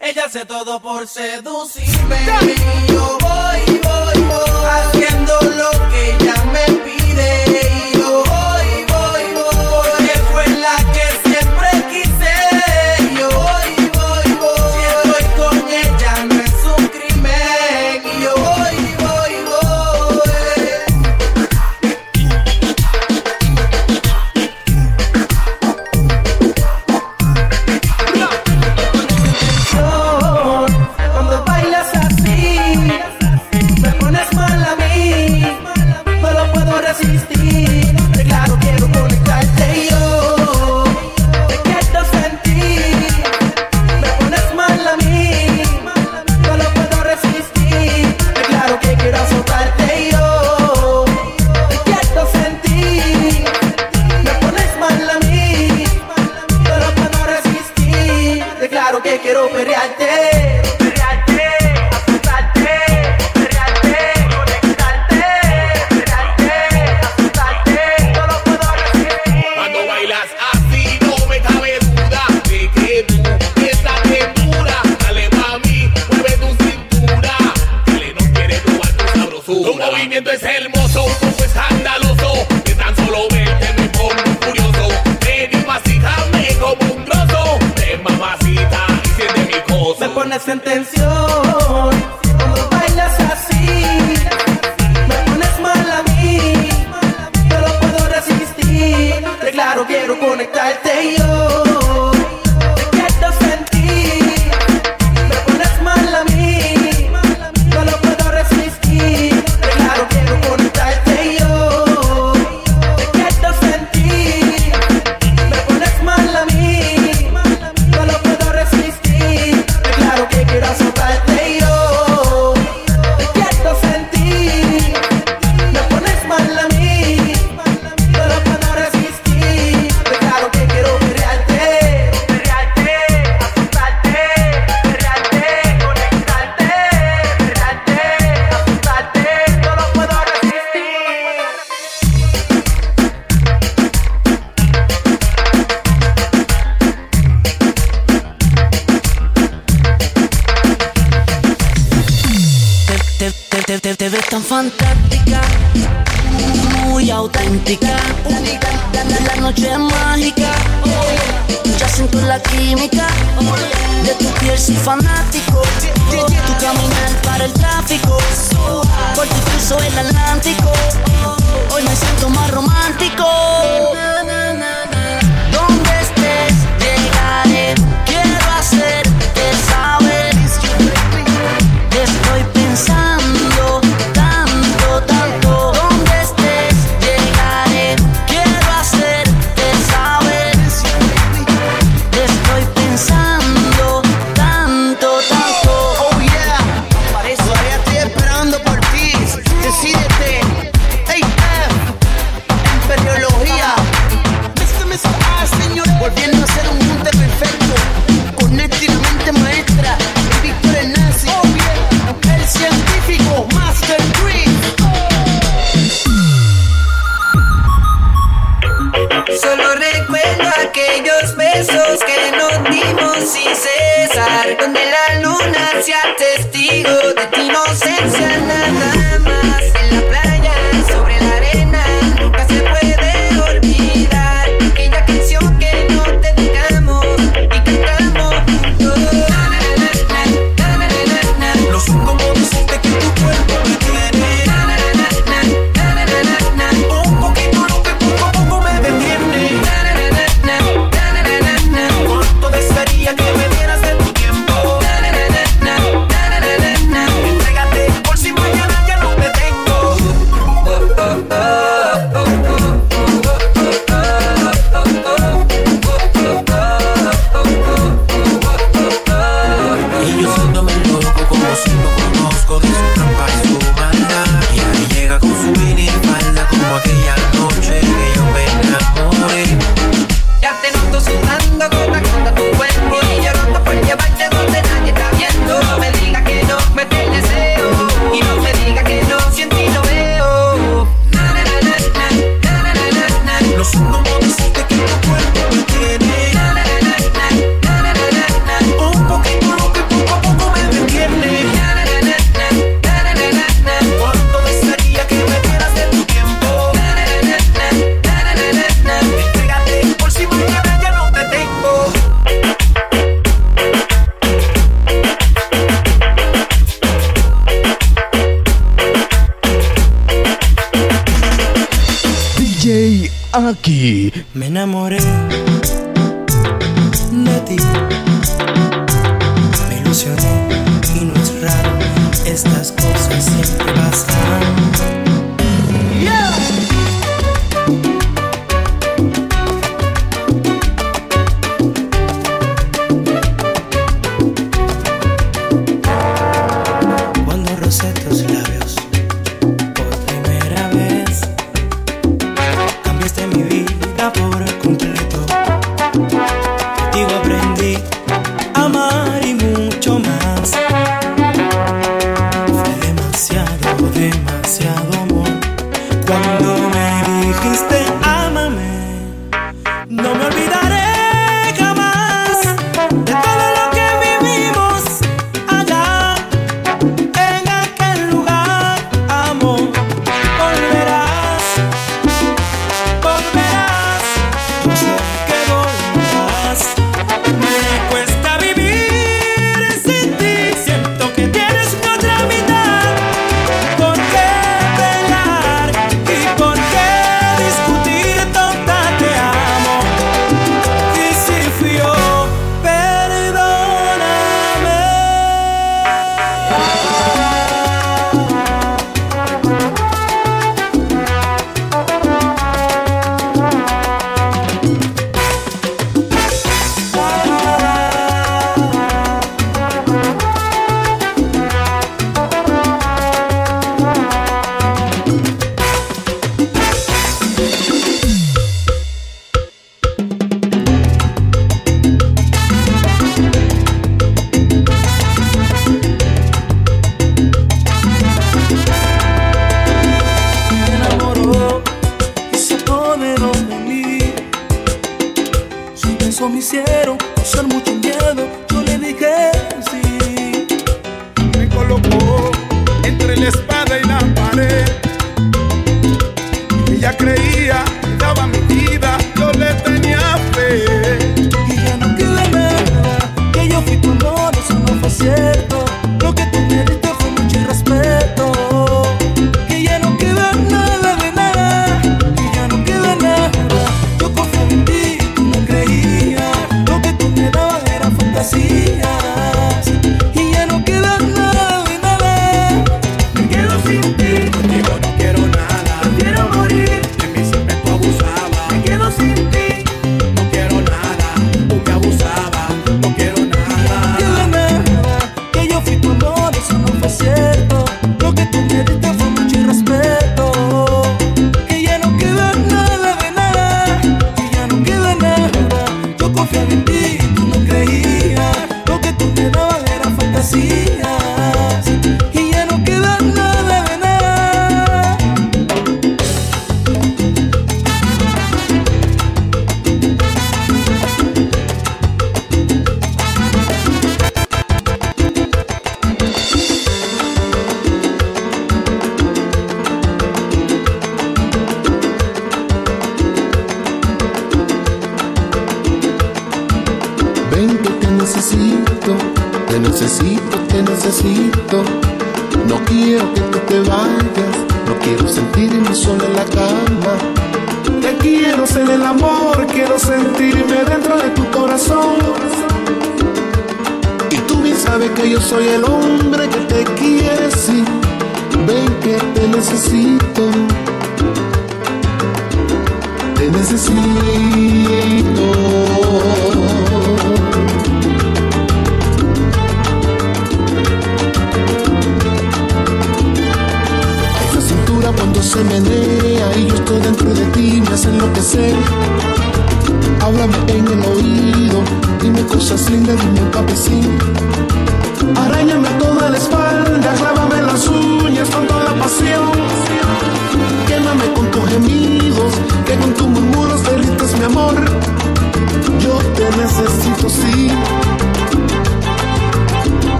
Ella 0.00 0.24
hace 0.26 0.46
todo 0.46 0.80
por 0.80 1.06
seducirme. 1.06 2.16
Y 2.42 2.92
yo 2.92 3.18
voy, 3.20 3.80
voy, 3.82 4.22
voy. 4.22 4.50
Haciendo 4.70 5.38
lo 5.42 5.70
que 5.90 6.14
ella 6.14 6.34
me 6.54 6.72
pide. 6.84 7.90
Y 7.92 7.98
yo 7.98 8.24
voy. 8.24 8.61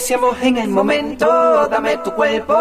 apreciamos 0.00 0.34
en 0.40 0.56
el 0.56 0.68
momento. 0.70 1.68
Dame 1.70 1.98
tu 1.98 2.10
cuerpo. 2.12 2.56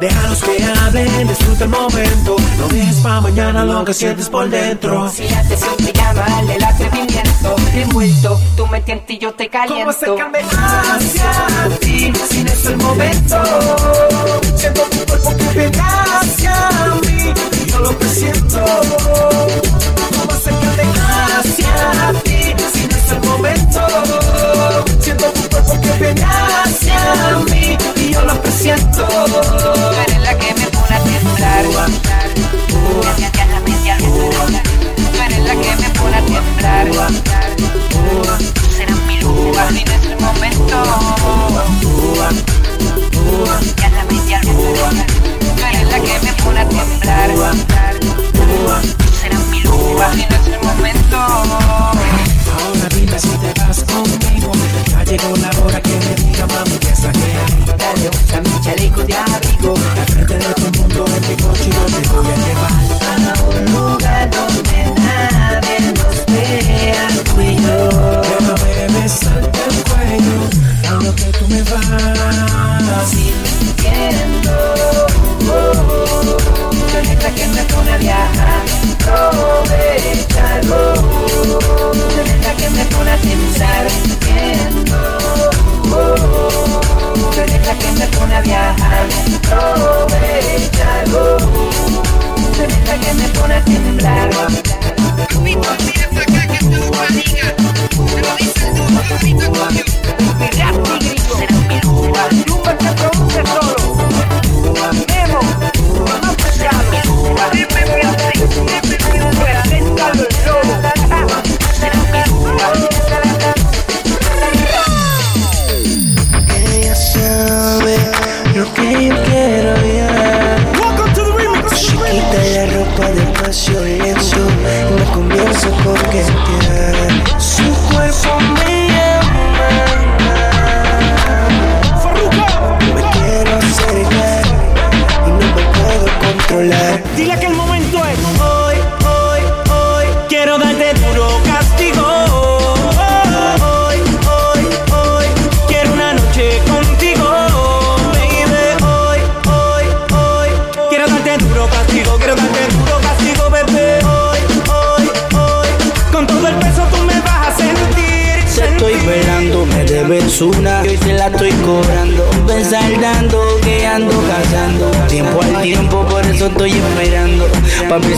Déjalos 0.00 0.42
que 0.44 0.62
hablen, 0.62 1.26
disfruta 1.26 1.64
el 1.64 1.70
momento. 1.70 2.36
No 2.56 2.68
dejes 2.68 3.00
pa' 3.00 3.20
mañana 3.20 3.64
lo 3.64 3.84
que 3.84 3.92
sientes 3.92 4.28
por 4.28 4.48
dentro. 4.48 5.08
Si 5.08 5.28
la 5.28 5.42
sesión 5.42 5.76
te 5.76 5.92
llama, 5.92 6.24
el 6.54 6.62
atrevimiento. 6.62 7.56
Envuelto, 7.74 8.40
tú 8.56 8.66
me 8.68 8.80
tientas 8.80 9.10
y 9.10 9.18
yo 9.18 9.32
te 9.34 9.48
caliento. 9.48 9.84
¿Cómo 9.86 9.92
se 9.92 10.14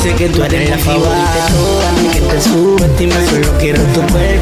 Dice 0.05 0.17
que 0.17 0.29
tú 0.29 0.45
eres 0.45 0.69
la 0.69 0.77
favorita. 0.77 1.47
Toda, 1.49 2.13
que 2.13 2.21
te 2.21 2.41
subestimas, 2.43 3.25
solo 3.25 3.59
quiero 3.59 3.83
tu 3.85 4.03
cuerpo. 4.13 4.34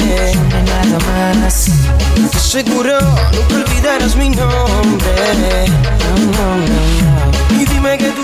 nada 0.00 0.98
más. 1.40 1.66
Te 2.30 2.36
aseguro, 2.36 2.98
nunca 3.00 3.54
olvidarás 3.54 4.16
mi 4.16 4.30
nombre. 4.30 5.66
No, 5.68 6.16
no, 6.32 6.56
no, 6.56 7.60
y 7.60 7.64
dime 7.64 7.98
que 7.98 8.17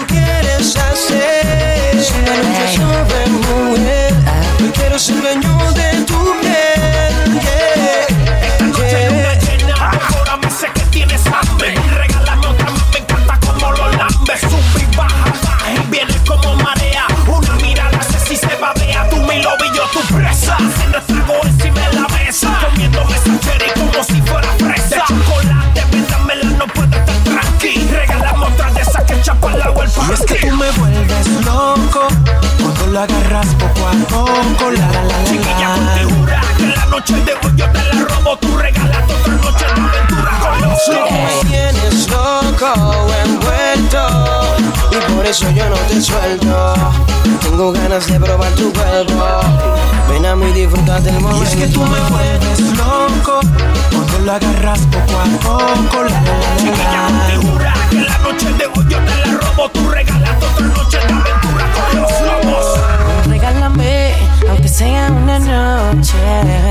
agarras 33.04 33.46
poco 33.56 33.86
a 33.86 33.92
poco, 34.08 34.70
la 34.70 34.88
la 34.90 35.02
la 35.04 35.24
Chiquilla, 35.24 35.74
ponte 35.74 36.40
que 36.56 36.66
la 36.66 36.86
noche 36.86 37.14
de 37.16 37.32
hoy 37.32 37.52
yo 37.56 37.70
te 37.70 37.78
la 37.78 38.04
robo 38.04 38.38
Tú 38.38 38.56
regalas 38.56 39.04
otra 39.04 39.34
noche 39.34 39.64
de 39.64 39.80
aventura 39.80 40.32
con 40.40 40.60
los 40.62 40.88
locos 40.88 41.10
Me 41.12 41.50
tienes 41.50 42.08
loco, 42.08 43.06
envuelto 43.24 44.56
Y 44.90 45.12
por 45.12 45.26
eso 45.26 45.50
yo 45.50 45.68
no 45.68 45.76
te 45.76 46.00
suelto. 46.00 46.74
Tengo 47.42 47.72
ganas 47.72 48.06
de 48.06 48.20
probar 48.20 48.50
tu 48.52 48.72
cuerpo. 48.72 49.40
Ven 50.08 50.26
a 50.26 50.36
mí 50.36 50.46
y 50.46 50.52
disfruta 50.52 51.00
del 51.00 51.20
momento 51.20 51.44
Y 51.44 51.46
es 51.46 51.56
que 51.56 51.66
tú 51.68 51.82
me 51.82 52.00
vuelves 52.10 52.60
loco 52.76 53.40
Cuando 53.90 54.18
la 54.24 54.36
agarras 54.36 54.80
poco 54.80 55.18
a 55.18 55.24
poco, 55.42 56.04
la 56.04 56.20
la 56.20 56.38
la 56.38 56.56
Chiquilla, 56.56 57.06
ponte 57.08 57.36
jura 57.48 57.74
que 57.90 58.00
la 58.00 58.18
noche 58.18 58.52
de 58.52 58.66
hoy 58.66 58.86
yo 58.88 58.98
te 58.98 59.28
la 59.28 59.38
robo 59.38 59.68
Tú 59.70 59.90
regalas 59.90 60.36
otra 60.42 60.66
noche 60.66 60.98
de 60.98 61.12
aventura 61.12 61.66
con 61.74 62.02
los 62.02 62.20
lobos 62.20 62.73
regálame, 63.44 64.14
aunque 64.48 64.68
sea 64.68 65.10
una 65.10 65.38
noche. 65.38 66.14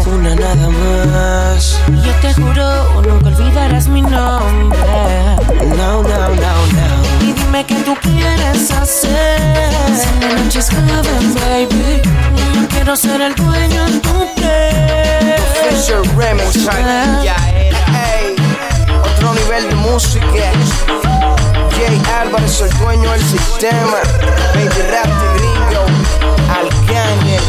Una 0.07 0.36
nada 0.36 0.69
más. 0.69 1.80
Yo 1.88 2.11
te 2.21 2.34
juro, 2.34 3.01
nunca 3.01 3.28
olvidarás 3.28 3.88
mi 3.88 4.01
nombre. 4.01 4.80
No, 5.78 6.01
no, 6.01 6.30
no, 6.30 6.30
no. 6.36 7.21
Y 7.21 7.34
dime 7.34 7.65
que 7.65 7.76
tú 7.76 7.95
quieres 8.01 8.71
hacer. 8.71 9.39
Si 9.95 10.26
la 10.26 10.36
noche 10.36 10.59
es 10.59 10.69
joven, 10.69 11.36
baby. 11.36 12.01
Quiero 12.69 12.95
ser 12.95 13.21
el 13.21 13.36
dueño 13.36 13.86
de 13.86 13.99
tu 13.99 14.36
piel. 14.36 15.36
Fisher 15.69 16.01
Remo, 16.17 16.43
ya 17.24 17.36
era. 17.51 17.78
Hey, 17.88 18.36
otro 19.03 19.34
nivel 19.34 19.69
de 19.69 19.76
música. 19.76 21.12
Jay 21.86 22.01
Álvarez, 22.21 22.61
el 22.61 22.69
dueño 22.79 23.11
del 23.11 23.21
sistema. 23.21 23.97
Baby 24.53 24.81
Rap 24.89 25.05
de 25.05 25.27
Gringo. 25.38 25.86
Arcángel. 26.49 27.43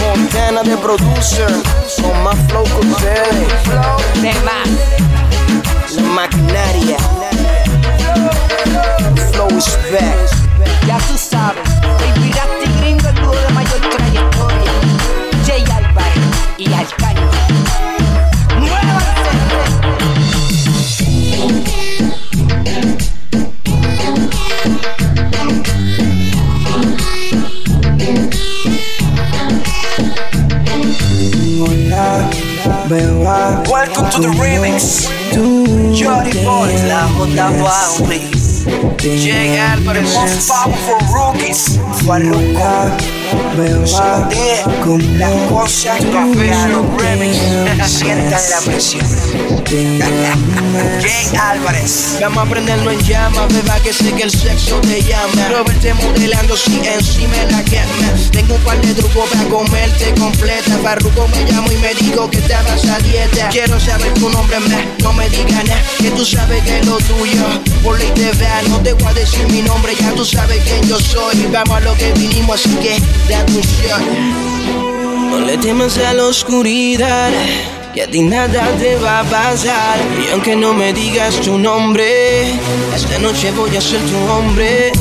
Montana 0.00 0.62
de 0.62 0.76
producer. 0.78 1.52
Con 2.00 2.22
más 2.22 2.38
flow 2.48 2.64
que 2.64 2.86
ustedes. 2.86 3.48
De 4.22 4.32
más. 4.44 4.68
La 5.94 6.02
maquinaria. 6.02 6.96
Flow 9.32 9.48
is 9.58 9.78
back. 9.92 10.16
Ya 10.86 10.96
tú 10.96 11.18
sabes, 11.18 11.68
Baby 11.82 12.32
Rasty 12.32 12.80
Gringo, 12.80 13.08
el 13.08 13.14
dúo 13.16 13.34
de 13.34 13.48
mayor 13.50 13.80
trayectoria. 13.90 14.72
Jay 15.46 15.64
Álvarez 15.70 16.16
y 16.56 16.72
Alcaño. 16.72 17.30
To 34.14 34.20
the 34.20 34.28
remix. 34.28 35.08
Johnny 35.92 36.32
Boys, 36.44 36.84
la 36.84 37.08
J 37.18 37.50
Bounty. 37.50 38.30
Jay 38.98 39.58
Álvarez, 39.58 40.14
most 40.14 40.48
powerful 40.48 40.98
rookies. 41.12 41.78
Farruko. 42.06 43.23
Beba, 43.56 44.28
Con 44.84 45.18
la 45.18 45.30
cosa 45.48 45.96
cambiaron. 46.12 46.96
Sientan 47.86 48.40
la 48.50 48.60
presión. 48.64 49.06
Jay 51.00 51.30
Álvarez. 51.40 52.18
Vamos 52.20 52.46
a 52.46 52.50
prenderlo 52.50 52.90
en 52.90 53.00
llama, 53.00 53.46
beba 53.46 53.78
que 53.80 53.92
sé 53.92 54.12
que 54.12 54.24
el 54.24 54.30
sexo 54.30 54.80
te 54.80 55.02
llama. 55.02 55.48
Robert 55.50 55.84
modelando 56.02 56.56
si 56.56 56.80
encima 56.86 57.36
la 57.50 57.62
quema. 57.64 58.14
Tengo 58.30 58.54
un 58.54 58.60
par 58.62 58.80
de 58.80 58.94
trucos 58.94 59.28
para 59.30 59.44
comerte 59.48 60.14
completa. 60.18 60.78
Farruko 60.82 61.28
me 61.28 61.44
llamo 61.50 61.70
y 61.72 61.76
me 61.76 61.94
dijo 61.94 62.30
que 62.30 62.38
estabas 62.38 62.84
a 62.86 62.98
dieta. 62.98 63.48
Quiero 63.50 63.78
saber 63.80 64.12
tu 64.14 64.28
nombre 64.30 64.58
más, 64.60 64.84
no 65.02 65.12
me 65.12 65.28
digas 65.28 65.64
nada, 65.64 65.82
que 65.98 66.10
tú 66.10 66.24
sabes 66.24 66.62
que 66.64 66.78
es 66.78 66.86
lo 66.86 66.96
tuyo. 66.98 67.44
Por 67.82 67.98
ley 67.98 68.10
te 68.14 68.30
vea, 68.32 68.62
no 68.68 68.80
te 68.80 68.92
voy 68.94 69.08
a 69.08 69.14
decir 69.14 69.46
mi 69.50 69.62
nombre, 69.62 69.94
ya 69.98 70.12
tú 70.12 70.24
sabes 70.24 70.60
quién 70.64 70.82
yo 70.88 70.98
soy. 70.98 71.46
Vamos 71.52 71.76
a 71.76 71.80
lo 71.80 71.94
que 71.96 72.12
vinimos, 72.12 72.60
así 72.60 72.74
que. 72.76 73.02
No 75.30 75.40
le 75.40 75.56
temas 75.56 75.96
a 75.98 76.12
la 76.12 76.24
oscuridad, 76.24 77.30
que 77.94 78.02
a 78.02 78.06
ti 78.06 78.20
nada 78.20 78.68
te 78.78 78.96
va 78.96 79.20
a 79.20 79.24
pasar. 79.24 79.98
Y 80.22 80.32
aunque 80.32 80.54
no 80.54 80.74
me 80.74 80.92
digas 80.92 81.40
tu 81.40 81.56
nombre, 81.56 82.52
esta 82.94 83.18
noche 83.18 83.50
voy 83.52 83.74
a 83.76 83.80
ser 83.80 84.00
tu 84.00 84.18
hombre. 84.30 84.92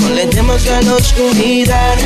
No 0.00 0.14
le 0.14 0.26
temas 0.26 0.66
a 0.68 0.80
la 0.80 0.94
oscuridad, 0.94 1.96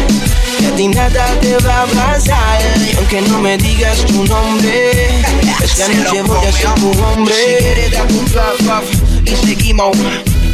que 0.58 0.66
a 0.66 0.70
ti 0.76 0.88
nada 0.88 1.26
te 1.40 1.56
va 1.58 1.82
a 1.82 1.86
pasar. 1.86 2.60
Y 2.90 2.96
aunque 2.96 3.20
no 3.22 3.38
me 3.38 3.56
digas 3.58 4.04
tu 4.06 4.24
nombre, 4.24 5.20
esta 5.62 5.88
noche 5.88 6.22
voy 6.22 6.46
a 6.46 6.52
ser 6.52 6.74
tu 6.74 6.90
hombre. 7.04 7.34
Si 7.34 7.64
quieres, 7.64 7.92
dame 7.92 8.12
un 8.12 9.24
y 9.24 9.46
seguimos. 9.46 9.96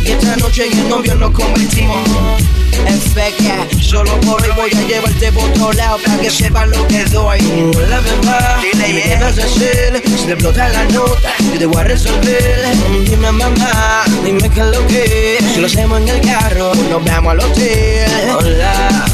Y 0.05 0.11
esta 0.11 0.37
noche 0.37 0.69
el 0.71 0.89
novio 0.89 1.15
nos 1.15 1.31
convertimos. 1.31 2.07
En 2.87 3.01
feca, 3.01 3.67
solo 3.89 4.21
por 4.21 4.43
hoy 4.43 4.51
voy 4.55 4.71
a 4.71 4.87
llevarte 4.87 5.33
por 5.33 5.45
otro 5.45 5.73
lado 5.73 5.99
para 6.05 6.19
que 6.19 6.31
sepan 6.31 6.71
lo 6.71 6.87
que 6.89 7.05
doy. 7.07 7.41
La 7.89 8.01
verdad, 8.01 8.59
dime 8.61 9.03
qué 9.03 9.19
vas 9.19 9.39
a 9.39 9.45
hacer. 9.45 10.03
Si 10.05 10.27
te 10.27 10.33
explota 10.33 10.69
la 10.69 10.85
nota, 10.85 11.33
yo 11.53 11.59
te 11.59 11.67
voy 11.67 11.81
a 11.81 11.85
resolver. 11.85 12.77
Dime 13.07 13.33
mamá, 13.33 14.05
dime 14.25 14.51
qué 14.51 14.61
es 14.61 14.67
lo 14.67 14.87
que. 14.89 15.39
Si 15.55 15.61
lo 15.61 15.67
hacemos 15.67 16.03
en 16.03 16.09
el 16.09 16.21
carro, 16.21 16.75
nos 16.91 17.03
vamos 17.03 17.33
al 17.33 17.41
hotel. 17.41 18.11
Hola, 18.39 19.07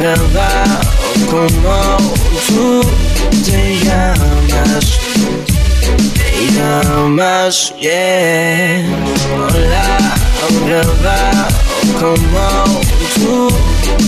verdad, 0.00 0.80
¿cómo 1.28 1.96
tú 2.46 2.82
te 3.44 3.78
llamas? 3.84 4.98
Te 6.14 6.52
llamas, 6.52 7.74
yeah. 7.80 8.84
Hola, 9.34 9.98
verdad, 10.66 11.48
¿cómo 12.00 12.80
tú 13.14 13.48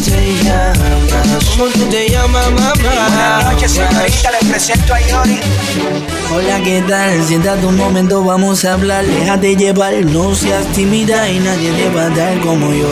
te 0.05 0.35
llamas? 0.45 1.45
¿Cómo 1.51 1.71
tú 1.71 1.85
te 1.91 2.09
llamas, 2.09 2.51
mamá? 2.53 2.73
Buenas 2.83 3.53
noches, 3.53 3.73
señorita, 3.73 4.31
les 4.31 4.51
presento 4.51 4.95
a 4.95 5.01
Yori. 5.01 5.41
Hola, 6.35 6.63
¿qué 6.63 6.83
tal? 6.89 7.23
Siéntate 7.23 7.67
un 7.67 7.77
momento, 7.77 8.25
vamos 8.25 8.65
a 8.65 8.75
hablar. 8.75 9.05
Déjate 9.05 9.57
llevar, 9.57 9.95
no 10.07 10.35
seas 10.35 10.65
tímida 10.69 11.29
y 11.31 11.39
nadie 11.41 11.71
te 11.73 11.91
va 11.91 12.07
a 12.07 12.11
dar 12.11 12.41
como 12.41 12.73
yo. 12.73 12.89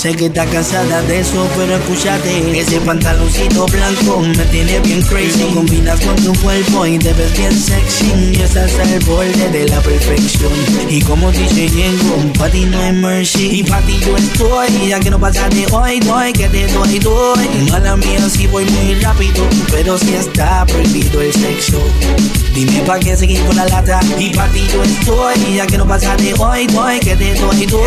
Sé 0.00 0.14
que 0.14 0.26
estás 0.28 0.48
cansada 0.48 1.02
de 1.02 1.20
eso, 1.20 1.46
pero 1.58 1.76
escúchate. 1.76 2.58
Ese 2.58 2.80
pantaloncito 2.80 3.66
blanco 3.66 4.20
me 4.20 4.44
tiene 4.46 4.80
bien 4.80 5.02
crazy. 5.02 5.44
Combinas 5.52 6.00
con 6.00 6.16
tu 6.16 6.32
cuerpo 6.40 6.86
y 6.86 6.98
te 6.98 7.12
ves 7.12 7.36
bien 7.36 7.52
sexy. 7.52 8.10
Y 8.32 8.40
estás 8.40 8.72
al 8.78 8.98
borde 9.00 9.50
de 9.50 9.68
la 9.68 9.78
perfección. 9.82 10.50
Y 10.88 11.02
como 11.02 11.30
dice 11.30 11.68
Yengo, 11.68 12.32
pa' 12.38 12.48
ti 12.48 12.64
no 12.64 12.80
hay 12.80 12.92
mercy. 12.94 13.58
Y 13.58 13.62
pa' 13.62 13.82
ti 13.82 14.00
yo 14.00 14.16
estoy, 14.16 14.88
ya 14.88 15.00
que 15.00 15.10
no 15.10 15.20
pasa 15.20 15.50
de 15.50 15.66
hoy, 15.70 16.00
doy 16.00 16.32
Que 16.32 16.48
te 16.48 16.66
doy, 16.68 16.98
doy. 16.98 17.46
Mala 17.70 17.94
mía 17.98 18.26
si 18.30 18.46
voy 18.46 18.64
muy 18.64 18.94
rápido 19.02 19.46
Pero 19.70 19.98
si 19.98 20.14
está 20.14 20.64
prohibido 20.64 21.20
el 21.20 21.34
sexo. 21.34 21.78
Dime 22.54 22.80
pa' 22.86 22.98
qué 23.00 23.18
seguir 23.18 23.44
con 23.44 23.54
la 23.54 23.66
lata. 23.66 24.00
Y 24.18 24.30
pa' 24.30 24.48
ti 24.48 24.62
yo 24.72 24.82
estoy, 24.82 25.56
ya 25.56 25.66
que 25.66 25.76
no 25.76 25.86
pasa 25.86 26.16
de 26.16 26.32
hoy, 26.38 26.66
doy 26.68 27.00
Que 27.00 27.16
te 27.16 27.34
doy, 27.34 27.66
doy. 27.66 27.82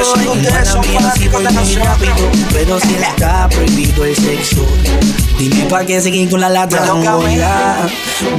Mala 0.52 0.80
mía 0.88 1.12
si 1.18 1.28
voy 1.28 1.44
muy 1.46 1.74
rápido 1.74 2.03
pero 2.52 2.80
si 2.80 2.96
está 2.96 3.50
prohibido 3.50 4.06
el 4.06 4.16
sexo. 4.16 4.66
Dime 5.38 5.66
pa' 5.66 5.86
qué 5.86 6.00
seguir 6.00 6.30
con 6.30 6.40
la 6.40 6.50
lata 6.50 6.94
Hola, 6.94 7.90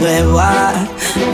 beba, 0.01 0.73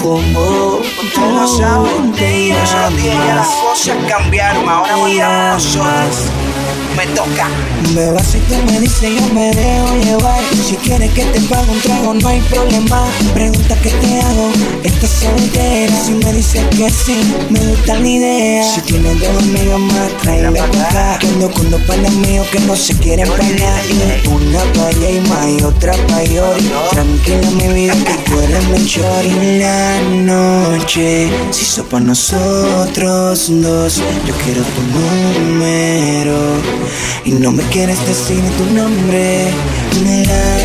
como 0.03 0.81
Tú 1.14 1.20
no 1.20 1.47
sabes, 1.47 2.16
te 2.16 2.49
las 2.49 3.47
cosas 3.47 3.97
cambiaron, 4.09 4.68
ahora 4.68 4.97
voy 4.97 5.20
a 5.20 5.53
nosotros. 5.55 6.49
Me 6.97 7.07
toca. 7.14 7.49
Beba, 7.95 8.22
si 8.22 8.38
tú 8.41 8.55
me 8.66 8.80
dices 8.80 9.11
yo 9.18 9.34
me 9.34 9.51
dejo 9.53 9.95
llevar. 10.05 10.41
Si 10.66 10.76
quieres 10.76 11.12
que 11.12 11.24
te 11.24 11.41
pague 11.43 11.70
un 11.70 11.80
trago 11.80 12.14
no 12.14 12.28
hay 12.28 12.41
problema. 12.43 13.07
Pregunta 13.34 13.76
qué 13.82 13.91
te 13.91 14.20
hago, 14.20 14.51
estás 14.82 15.11
soltera. 15.11 15.95
Si 16.05 16.12
me 16.12 16.32
dices 16.32 16.62
que 16.76 16.91
sí, 16.91 17.20
me 17.49 17.61
gusta 17.66 17.99
la 17.99 18.09
idea. 18.09 18.64
Si 18.74 18.80
tienes 18.82 19.18
dos 19.20 19.43
amigos 19.43 19.80
más, 19.80 20.16
tráela 20.22 20.51
para 20.51 20.88
acá 20.88 21.18
Que 21.18 21.28
con 21.51 21.70
dos 21.70 21.80
panas 21.82 22.12
míos 22.12 22.47
que 22.53 22.61
no 22.61 22.76
se 22.76 22.95
quieren 22.97 23.28
pagar. 23.28 23.82
Y 24.24 24.28
una 24.28 24.61
pa' 24.72 24.88
allá 24.88 25.11
y 25.11 25.20
más 25.28 25.49
y 25.49 25.62
otra 25.62 25.93
pa' 26.07 26.22
Yori 26.24 26.70
Tranquila 26.91 27.51
mi 27.51 27.74
vida 27.74 27.95
que 27.95 28.30
tú 28.30 28.41
eres 28.41 28.68
mi 28.68 28.86
chori 28.86 29.59
La 29.59 30.01
noche. 30.03 31.30
Si 31.51 31.62
hizo 31.62 31.84
pa' 31.84 32.01
nosotros 32.01 33.47
dos 33.49 33.97
Yo 34.26 34.34
quiero 34.45 34.62
tu 34.62 34.82
número 34.99 36.80
y 37.24 37.33
no 37.33 37.53
me 37.53 37.62
quieres 37.64 37.99
decir 38.07 38.43
tu 38.57 38.64
nombre 38.74 39.49
en 39.97 40.26
la 40.26 40.59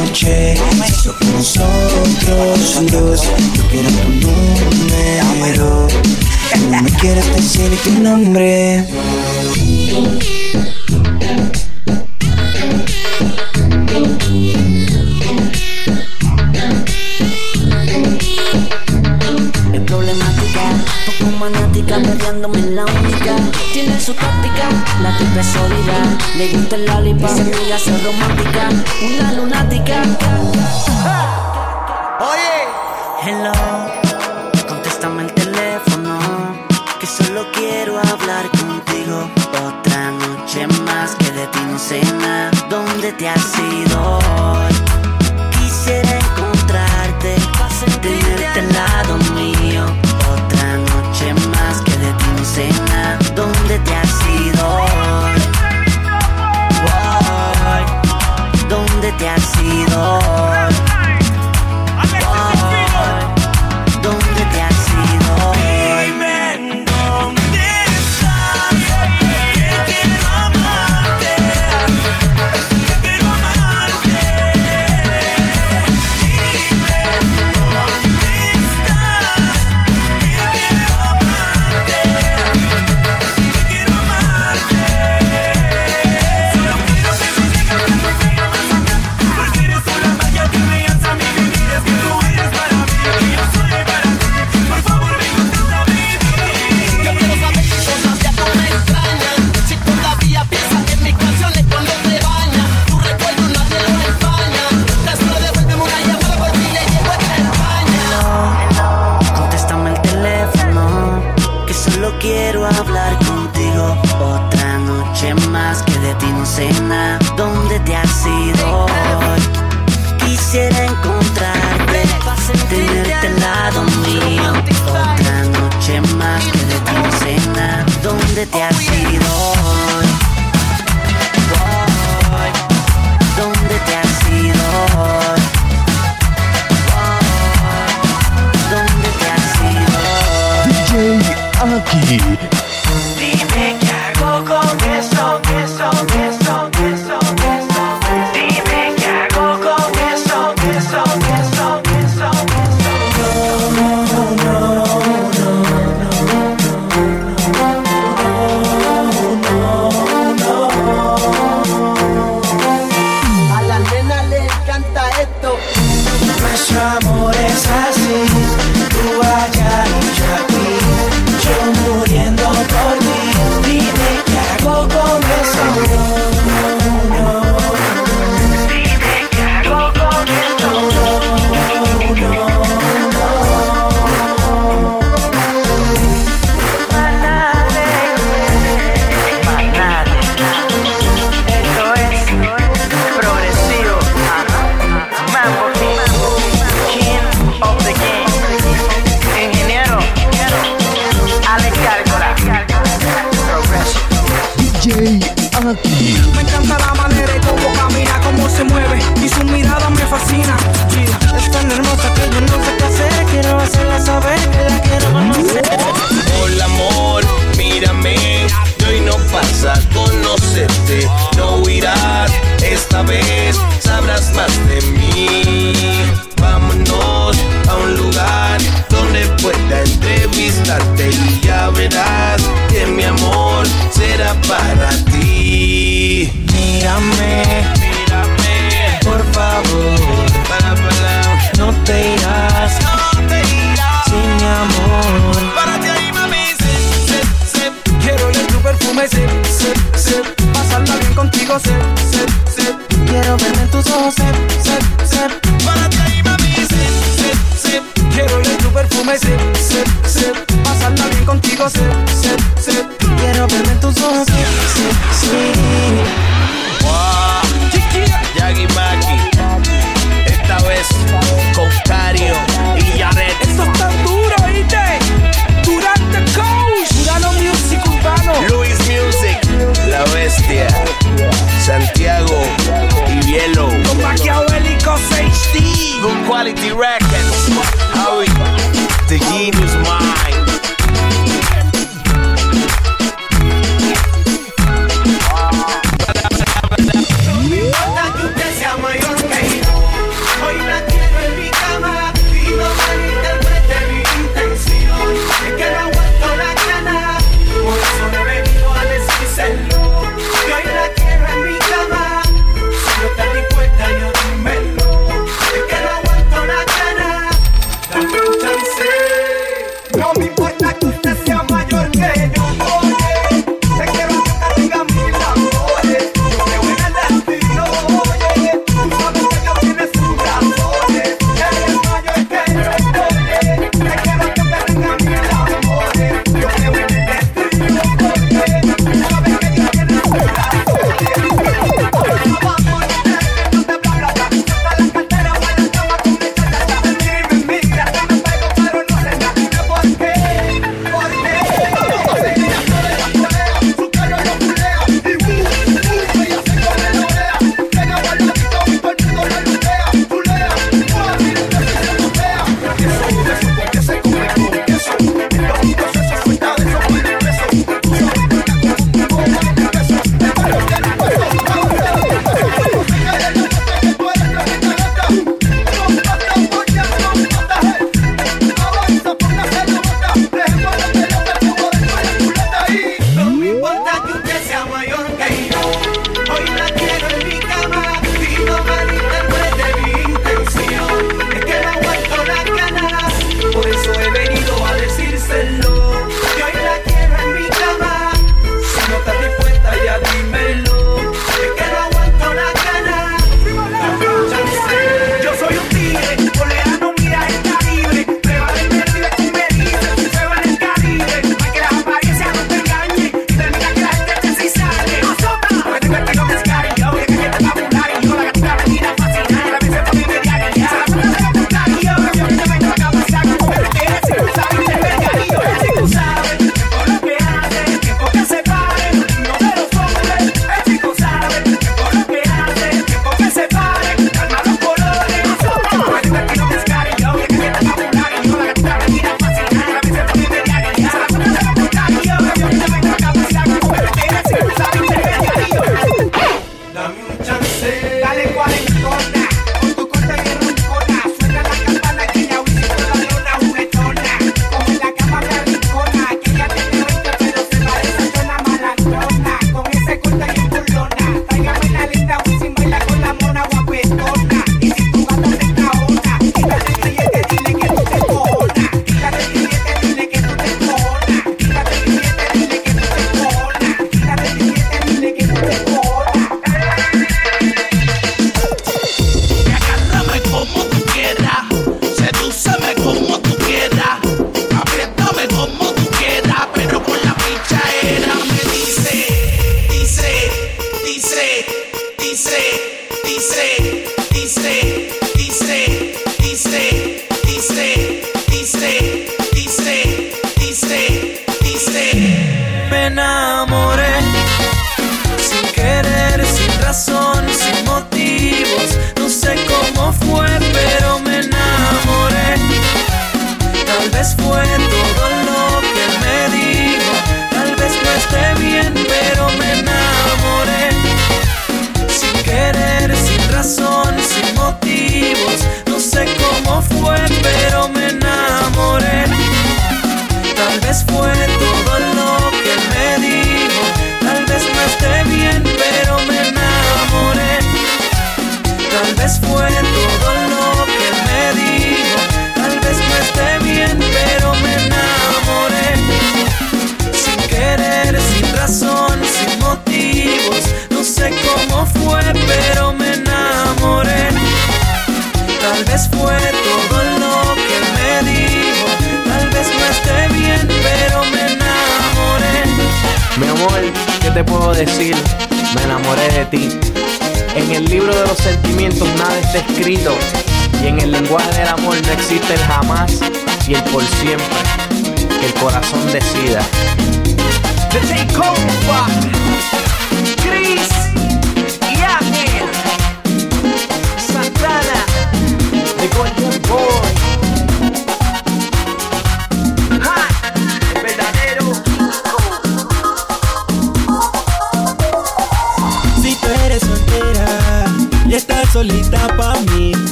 noche. 0.00 0.56
Con 1.18 1.32
nosotros 1.32 2.80
dos, 2.90 3.22
yo 3.54 3.62
quiero 3.70 3.90
tu 3.90 4.08
número. 4.26 5.88
Y 6.54 6.70
no 6.70 6.82
me 6.82 6.90
quieres 6.90 7.26
decir 7.34 7.70
tu 7.84 7.90
nombre. 8.00 8.84
Perdiéndome 21.82 22.58
en 22.58 22.76
la 22.76 22.84
única. 22.84 23.36
Tiene 23.72 24.00
su 24.00 24.14
táctica, 24.14 24.68
la 25.02 25.16
tipa 25.18 25.40
es 25.40 25.46
sólida. 25.46 25.98
Le 26.36 26.48
gusta 26.56 26.76
el 26.76 26.86
lollipop, 26.86 27.28
se 27.28 27.42
amiga, 27.42 27.78
ser 27.78 28.04
romántica. 28.04 28.68
Una 29.02 29.32
lunática. 29.32 30.02
Oye, 32.20 32.54
Hello, 33.26 33.52
contéstame 34.68 35.22
el 35.24 35.32
teléfono. 35.32 36.18
Que 37.00 37.06
solo 37.06 37.46
quiero 37.52 37.98
hablar 37.98 38.48
contigo. 38.50 39.28
Otra 39.66 40.10
noche 40.10 40.66
más 40.84 41.14
que 41.16 41.30
de 41.32 41.46
ti 41.48 41.58
no 41.70 41.78
sé 41.78 42.00
nada. 42.20 42.50
¿Dónde 42.68 43.12
te 43.12 43.28
has 43.28 43.58
ido 43.58 44.18
hoy? 44.18 44.74
Quisiera 45.58 46.18
encontrarte, 46.18 47.36
tenerte 48.02 48.60
al 48.60 48.72
lado 48.72 49.03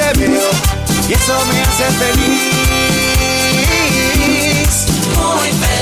te 0.00 0.24
y 1.08 1.12
eso 1.12 1.44
me 1.46 1.60
hace 1.60 1.84
feliz. 1.98 2.40
Muy 5.16 5.50
feliz. 5.52 5.79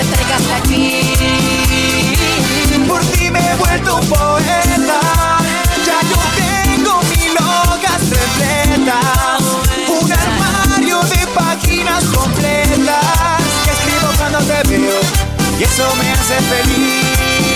te 0.00 0.06
traigas 0.06 0.42
aquí. 0.58 1.14
Por 2.88 3.00
ti 3.12 3.30
me 3.30 3.38
he 3.38 3.54
vuelto 3.56 3.96
un 3.96 4.06
poeta, 4.08 5.00
ya 5.86 6.00
yo 6.10 6.16
tengo 6.40 7.02
mil 7.02 7.36
hojas 7.38 8.00
repletas, 8.08 9.42
un 9.88 10.12
armario 10.12 11.00
de 11.02 11.26
páginas 11.34 12.04
completas 12.04 13.40
que 13.64 13.70
escribo 13.70 14.08
cuando 14.16 14.38
te 14.38 14.62
veo 14.68 15.00
y 15.58 15.64
eso 15.64 15.94
me 15.96 16.12
hace 16.12 16.40
feliz. 16.52 17.50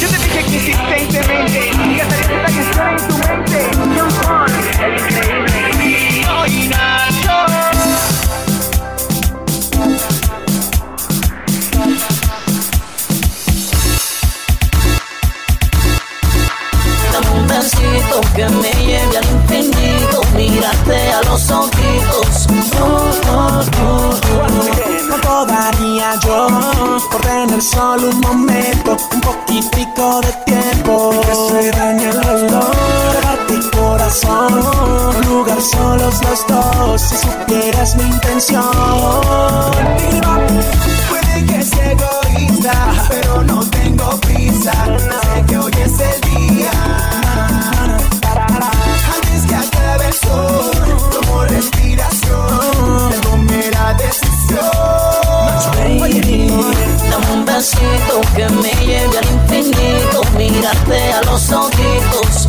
Yo 0.00 0.08
te 0.08 0.18
dije 0.18 0.40
que 0.44 0.54
insistentemente 0.54 1.60
que 1.70 2.02
esta 2.02 2.38
canción 2.42 2.88
en 2.88 2.96
tu 3.08 3.14
mente. 3.26 3.58
John 3.96 4.12
Paul, 4.22 4.50
el 4.84 4.92
increíble. 4.98 5.58
Soy 6.24 6.68
Nacho. 6.68 7.67
que 18.34 18.48
me 18.48 18.70
lleve 18.84 19.18
al 19.18 19.24
infinito, 19.24 20.22
mírate 20.34 21.12
a 21.12 21.22
los 21.22 21.50
ojitos. 21.50 22.46
Oh, 22.80 23.10
oh, 23.30 23.60
oh, 23.82 24.12
no 25.08 25.16
podría 25.16 26.14
yo 26.24 26.48
tener 27.22 27.62
solo 27.62 28.10
un 28.10 28.20
momento, 28.20 28.96
un 29.12 29.20
poquitico 29.20 30.20
de 30.20 30.32
tiempo. 30.46 31.10
Que 31.20 31.34
se 31.34 31.70
dañe 31.70 32.10
el 32.10 32.18
olor 32.18 33.08
de 33.48 33.70
corazón, 33.70 34.60
un 35.16 35.26
lugar 35.26 35.60
solos 35.60 36.20
los 36.22 36.46
dos, 36.46 37.00
si 37.00 37.16
supieras 37.16 37.96
mi 37.96 38.04
intención. 38.04 38.64
Mira, 40.12 40.46
puede 41.08 41.46
que 41.46 41.62
sea 41.62 41.92
egoísta, 41.92 43.06
pero 43.08 43.42
no 43.44 43.60
tengo 43.70 44.18
prisa, 44.20 44.72
sé 44.98 45.44
que 45.46 45.58
hoy 45.58 45.77
necesito 57.58 58.20
que 58.36 58.48
me 58.50 58.70
lleve 58.86 59.18
al 59.18 59.30
infinito, 59.32 60.22
mirarte 60.36 61.12
a 61.12 61.22
los 61.22 61.50
ojitos. 61.50 62.46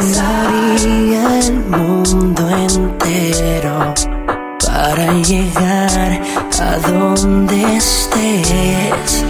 Recorrería 0.00 1.40
el 1.40 1.54
mundo 1.54 2.48
entero 2.50 3.94
para 4.64 5.12
llegar 5.22 6.20
a 6.60 6.78
donde 6.88 7.76
estés 7.76 9.24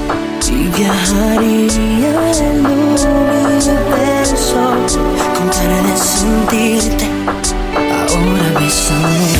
y 0.46 0.68
viajaría 0.76 2.12
el 2.32 2.66
universo 2.66 3.78
con 5.38 5.48
cara 5.48 5.80
de 5.84 5.96
sentirte 5.96 7.06
ahora 8.10 8.60
mismo. 8.60 9.37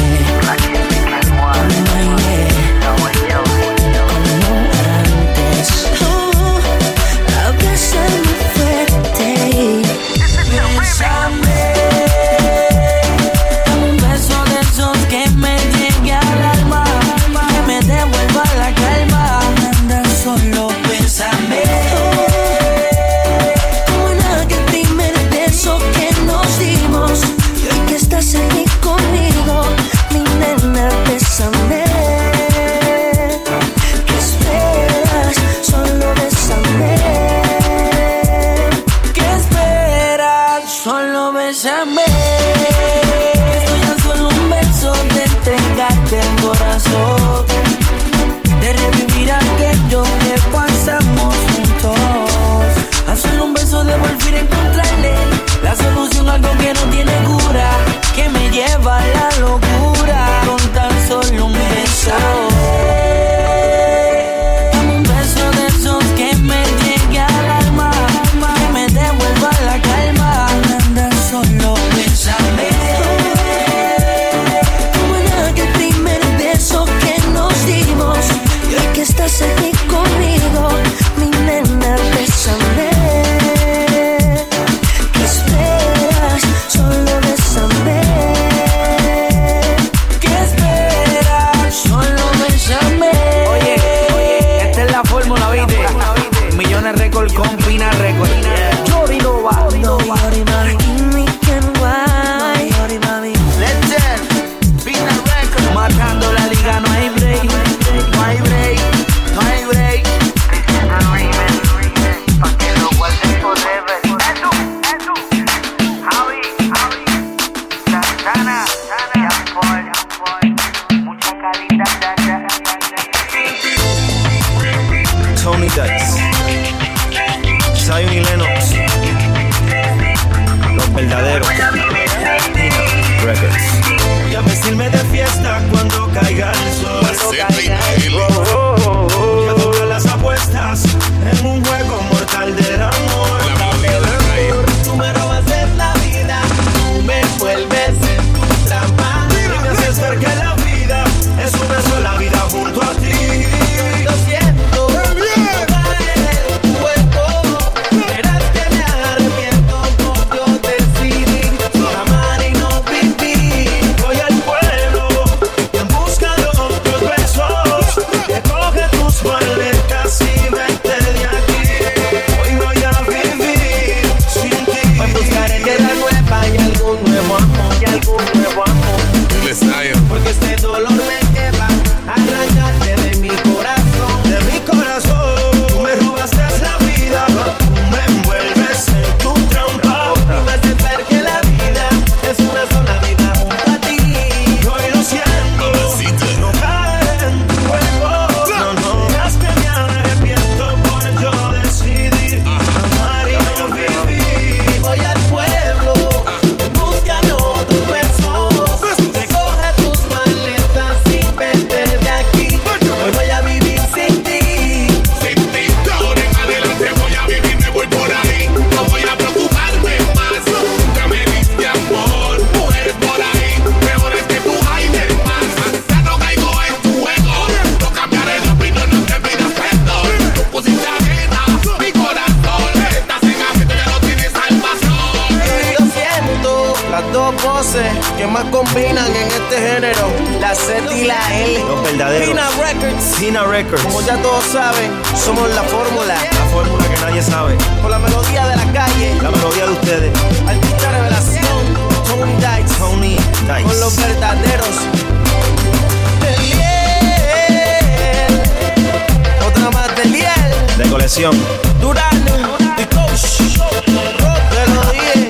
canción. 261.19 261.35
Durano, 261.81 262.57
de 262.77 262.87
coach. 262.89 263.39
Te 263.85 264.67
lo 264.73 264.93
dije. 264.93 265.29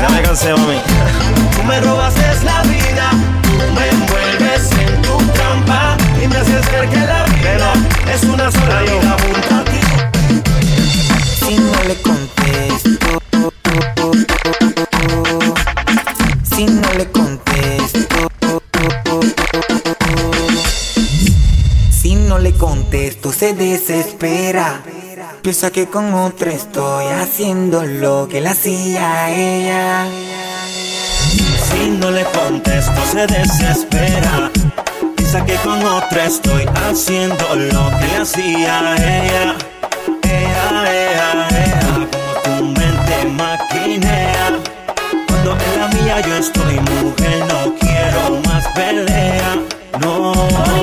Ya 0.00 0.08
me 0.10 0.22
cansé, 0.22 0.52
mami. 0.52 0.78
Tú 1.56 1.62
me 1.64 1.80
robas 1.80 2.14
es 2.16 2.44
la 2.44 2.62
vida. 2.62 3.10
Tú 3.42 3.50
me 3.74 3.88
envuelves 3.88 4.70
en 4.72 5.02
tu 5.02 5.16
trampa. 5.32 5.96
Y 6.22 6.28
me 6.28 6.36
haces 6.36 6.70
ver 6.70 6.88
que 6.88 6.98
la 6.98 7.24
vida 7.24 7.72
es 8.12 8.22
una 8.24 8.50
sola 8.50 8.82
vida 8.82 9.16
junto 9.22 9.54
a 9.54 9.64
ti. 9.64 9.80
Si 11.46 11.56
no 11.56 11.82
le 11.88 11.96
contesto. 12.02 13.22
Si 16.54 16.66
no 16.66 16.92
le 16.98 17.10
contesto. 17.10 18.28
Si 21.90 22.14
no 22.16 22.38
le 22.38 22.52
contesto, 22.52 23.32
se 23.32 23.54
desespera. 23.54 24.82
Piensa 25.42 25.72
que 25.72 25.86
con 25.88 26.14
otra 26.14 26.52
estoy 26.52 27.04
haciendo 27.06 27.82
lo 27.82 28.28
que 28.28 28.40
la 28.40 28.52
hacía 28.52 29.28
ella. 29.30 30.06
Si 31.66 31.90
no 31.90 32.12
le 32.12 32.24
contesto, 32.26 33.00
se 33.10 33.26
desespera. 33.26 34.52
Piensa 35.16 35.44
que 35.44 35.56
con 35.56 35.84
otra 35.84 36.26
estoy 36.26 36.64
haciendo 36.88 37.56
lo 37.56 37.90
que 37.98 38.06
le 38.06 38.16
hacía 38.18 38.94
ella. 38.94 39.56
Ea, 40.22 40.84
ea, 40.92 41.48
ea, 41.50 42.08
como 42.12 42.32
tu 42.44 42.64
mente 42.78 43.24
maquinea. 43.36 44.60
Cuando 45.26 45.56
en 45.58 45.80
la 45.80 45.88
mía 45.88 46.20
yo 46.20 46.36
estoy 46.36 46.78
mujer, 46.78 47.44
no 47.48 47.74
quiero 47.80 48.40
más 48.46 48.64
pelea. 48.76 49.58
No, 49.98 50.34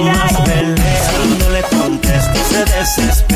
más 0.03 0.34
pelea. 0.41 1.10
Si 1.10 1.38
no 1.40 1.49
le 1.49 1.61
contesto, 1.61 2.40
se 2.49 2.65
desespera 2.65 3.28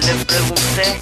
yo 0.00 0.06
le 0.06 0.14
pregunté, 0.24 0.96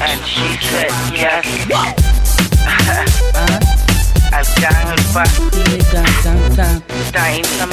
and 0.00 0.24
she 0.24 0.56
said 0.66 0.90
yes. 1.12 1.44
Allá 4.32 4.70
en 4.82 4.88
el 4.88 5.04
parque, 5.12 5.78
tanta 6.22 6.80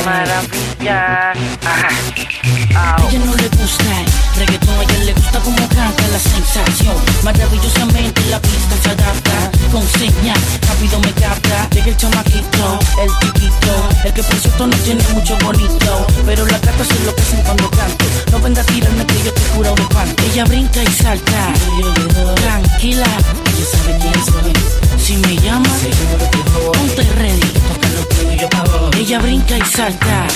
maravillas. 0.04 1.38
A 2.76 2.96
ella 3.10 3.20
no 3.26 3.36
le 3.36 3.48
gusta 3.50 3.84
el 4.02 4.40
reggaetón, 4.40 4.80
a 4.80 4.84
ella 4.84 5.04
le 5.06 5.14
gusta 5.14 5.40
como 5.40 5.58
canta 5.70 6.08
la 6.08 6.20
sensación. 6.20 6.96
Maravillosamente 7.24 8.22
la 8.30 8.40
pista 8.40 8.76
se 8.84 8.90
adapta, 8.90 9.52
con 9.72 9.88
señal, 9.88 10.40
rápido 10.68 11.00
me 11.00 11.12
capta. 11.14 11.70
Llega 11.72 11.88
el 11.88 11.98
chamaquito, 11.98 12.80
el 13.02 13.12
tiquito, 13.20 13.90
el 14.06 14.14
que 14.14 14.24
por 14.24 14.36
cierto 14.36 14.68
no 14.68 14.78
tiene 14.78 15.04
mucho 15.14 15.38
bonito. 15.44 16.08
Pero 16.26 16.46
la 16.46 16.60
gata 16.60 16.84
se 16.86 17.04
lo 17.06 17.12
hacen 17.18 17.42
cuando 17.44 17.70
canto. 17.72 18.06
No 18.32 18.40
venga 18.40 18.62
a 18.62 18.66
tirarme 18.66 19.06
que 19.06 19.24
yo 19.24 19.34
te 19.34 19.42
curo 19.56 19.76
de 19.76 19.84
pan. 19.94 20.16
Ella 20.32 20.46
brinca 20.46 20.84
y 20.84 20.92
salta, 20.94 21.54
tranquila, 22.36 23.06
ella 23.06 23.66
sabe 23.72 23.98
quién 24.00 24.26
soy. 24.26 24.89
Si 25.00 25.16
me 25.18 25.36
llama, 25.38 25.70
ponte 26.74 27.04
ready. 27.18 27.52
Ella 28.98 29.20
brinca 29.20 29.58
y 29.58 29.62
salta, 29.62 30.28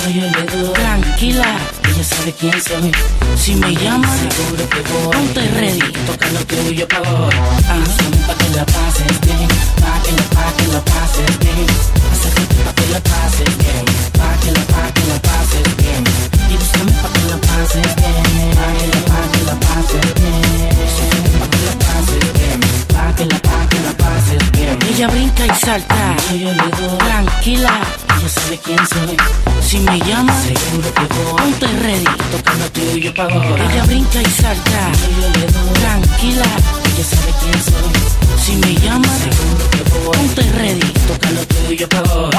tranquila, 0.73 1.57
ella 1.89 2.03
sabe 2.03 2.33
quién 2.33 2.53
soy. 2.61 2.91
Si 3.37 3.55
me 3.55 3.75
llama, 3.75 4.07
seguro 4.17 4.67
que 4.69 4.81
voy. 4.89 5.13
Ponte 5.13 5.41
ready, 5.59 5.79
toca 6.07 6.29
lo 6.29 6.39
tuyo, 6.45 6.87
pa' 6.87 6.99
vos. 6.99 7.33
Ah, 7.67 7.83
pa' 8.27 8.35
que 8.35 8.49
la 8.55 8.65
pases 8.65 9.21
bien, 9.21 9.47
pa' 9.81 10.01
que 10.03 10.11
la, 10.11 10.23
pa' 10.35 10.53
que 10.57 10.67
la 10.73 10.81
pases 10.85 11.39
bien. 11.39 11.67
Acércate 12.11 12.55
pa' 12.65 12.73
que 12.73 12.87
la 12.93 12.99
pases 13.01 13.57
bien, 13.57 13.85
pa' 14.13 14.35
que 14.41 14.51
la, 14.51 14.63
pa' 14.73 14.91
que 14.93 15.03
la 15.07 15.19
pases 15.21 15.75
bien. 15.77 16.03
Y 16.49 16.55
búscame 16.57 16.91
pa' 17.01 17.09
que 17.13 17.23
la 17.29 17.37
pases 17.37 17.95
bien, 17.95 18.55
pa' 18.57 18.73
que 18.79 18.87
la, 18.87 19.01
pa' 19.09 19.27
que 19.31 19.41
la 19.45 19.55
pases 19.65 20.13
bien. 20.15 20.41
Pa' 21.39 21.47
que 21.51 21.59
la 21.67 21.73
pases 21.85 22.19
bien, 22.19 22.32
que 23.15 23.25
la, 23.25 23.39
pa' 23.39 23.67
que 23.69 23.79
la 23.79 23.93
pases 23.93 24.51
bien. 24.51 24.79
Ella 24.89 25.07
brinca 25.07 25.45
y 25.45 25.65
salta, 25.65 26.15
tranquila, 26.99 27.81
ella 28.17 28.29
sabe 28.29 28.59
quién 28.63 28.79
soy. 28.87 29.17
Si 29.61 29.79
me 29.79 29.99
llama, 29.99 30.33
seguro 30.41 30.93
que 30.93 31.05
voy. 31.13 31.41
Ponte 31.41 31.67
ready, 31.81 32.05
toca 32.31 32.53
lo 32.55 32.71
tuyo 32.71 33.13
pa' 33.13 33.27
vos. 33.27 33.45
Ella 33.45 33.83
brinca 33.85 34.21
y 34.21 34.25
salta, 34.25 34.91
tranquila, 35.81 36.45
ella 36.85 37.03
sabe 37.03 37.33
quién 37.41 37.63
soy. 37.63 37.91
Si 38.43 38.55
me 38.57 38.73
llama, 38.75 39.07
seguro 39.17 39.69
que 39.71 39.83
voy. 39.91 40.17
Ponte 40.17 40.43
ready, 40.53 40.93
toca 41.07 41.31
lo 41.31 41.45
tuyo 41.47 41.89
pa' 41.89 42.01
vos. 42.01 42.35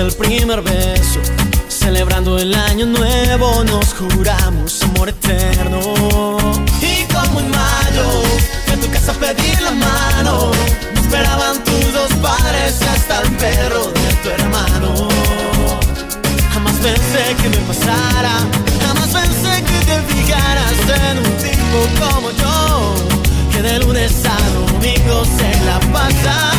el 0.00 0.12
primer 0.14 0.62
beso. 0.62 1.20
Celebrando 1.68 2.38
el 2.38 2.54
año 2.54 2.86
nuevo 2.86 3.64
nos 3.64 3.92
juramos 3.94 4.82
amor 4.82 5.10
eterno. 5.10 5.80
Y 6.80 7.04
como 7.12 7.40
en 7.40 7.50
mayo, 7.50 8.06
en 8.72 8.80
tu 8.80 8.90
casa 8.90 9.12
a 9.12 9.14
pedir 9.14 9.60
la 9.60 9.72
mano. 9.72 10.52
Me 10.94 11.00
esperaban 11.00 11.62
tus 11.64 11.92
dos 11.92 12.12
padres 12.22 12.80
hasta 12.82 13.22
el 13.22 13.30
perro 13.36 13.84
de 13.86 14.12
tu 14.22 14.28
hermano. 14.30 15.08
Jamás 16.52 16.74
pensé 16.76 17.36
que 17.42 17.48
me 17.48 17.58
pasara, 17.68 18.34
jamás 18.86 19.08
pensé 19.08 19.62
que 19.64 19.78
te 19.84 20.02
fijaras 20.12 20.78
en 21.08 21.18
un 21.18 21.36
tipo 21.44 21.78
como 22.00 22.30
yo. 22.30 22.94
Que 23.52 23.62
de 23.62 23.78
lunes 23.80 24.12
a 24.24 24.38
domingo 24.54 25.24
se 25.24 25.64
la 25.66 25.78
pasa 25.92 26.49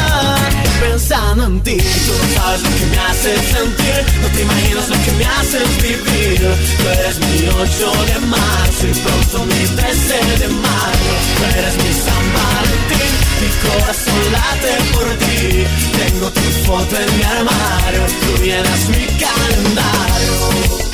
mentir. 1.36 1.82
Tú 1.82 2.14
no 2.14 2.36
sabes 2.36 2.62
lo 2.64 2.70
que 2.70 2.86
me 2.86 2.98
haces 2.98 3.40
sentir, 3.56 4.00
no 4.22 4.28
te 4.28 4.42
imaginas 4.42 4.90
lo 4.90 4.96
que 5.04 5.12
me 5.12 5.26
haces 5.26 5.70
vivir. 5.82 6.40
Tú 6.78 6.88
eres 6.90 7.20
mi 7.20 7.48
8 7.48 7.92
de 8.10 8.20
marzo 8.28 8.88
y 8.88 8.94
pronto 9.06 9.46
mi 9.46 9.66
13 9.76 10.14
de 10.40 10.48
mayo. 10.48 11.14
Tú 11.38 11.44
eres 11.58 11.76
mi 11.84 11.92
San 12.06 12.26
Valentín, 12.36 13.12
mi 13.42 13.50
corazón 13.64 14.24
late 14.32 14.74
por 14.94 15.08
ti. 15.24 15.66
Tengo 16.00 16.30
tu 16.32 16.48
foto 16.66 16.96
en 16.98 17.18
mi 17.18 17.24
armario, 17.24 18.04
tú 18.22 18.44
llenas 18.44 18.90
mi 18.90 19.06
calendario. 19.20 20.91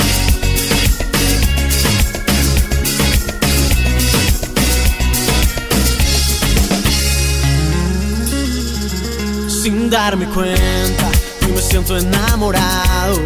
Darme 9.89 10.25
cuenta. 10.27 11.09
Y 11.41 11.51
me 11.51 11.61
siento 11.61 11.97
enamorado. 11.97 13.19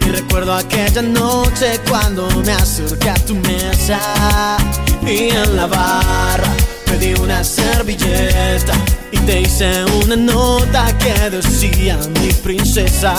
Y 0.00 0.10
recuerdo 0.10 0.54
aquella 0.54 1.02
noche 1.02 1.80
cuando 1.88 2.28
me 2.44 2.52
acerqué 2.52 3.10
a 3.10 3.14
tu 3.14 3.34
mesa. 3.36 4.56
Y 5.02 5.30
en 5.30 5.56
la 5.56 5.66
barra 5.66 6.52
pedí 6.86 7.14
una 7.14 7.44
servilleta. 7.44 8.72
Y 9.12 9.18
te 9.18 9.42
hice 9.42 9.84
una 10.04 10.16
nota 10.16 10.96
que 10.98 11.30
decía 11.30 11.98
mi 12.20 12.32
princesa. 12.32 13.14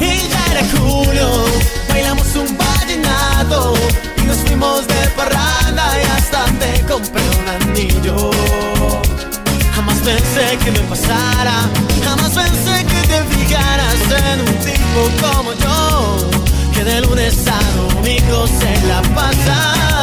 Y 0.00 0.28
ya 0.28 0.46
era 0.52 0.66
julio, 0.78 1.44
bailamos 1.88 2.34
un 2.36 2.56
vallenato. 2.56 3.74
Y 4.18 4.22
nos 4.22 4.38
fuimos 4.38 4.86
de 4.86 5.08
parranda 5.16 5.92
y 6.00 6.06
hasta 6.16 6.44
te 6.58 6.82
compré 6.82 7.22
un 7.40 7.70
anillo. 7.70 8.30
Pensé 10.06 10.56
que 10.64 10.70
me 10.70 10.78
pasara, 10.88 11.68
jamás 12.04 12.30
pensé 12.30 12.84
que 12.86 13.08
te 13.08 13.24
fijaras 13.24 13.96
en 14.30 14.38
un 14.38 14.54
tipo 14.60 15.00
como 15.20 15.52
yo, 15.54 16.28
que 16.72 16.84
de 16.84 17.00
lunes 17.00 17.44
a 17.48 17.58
domingo 17.76 18.46
se 18.46 18.86
la 18.86 19.02
pasa 19.16 19.95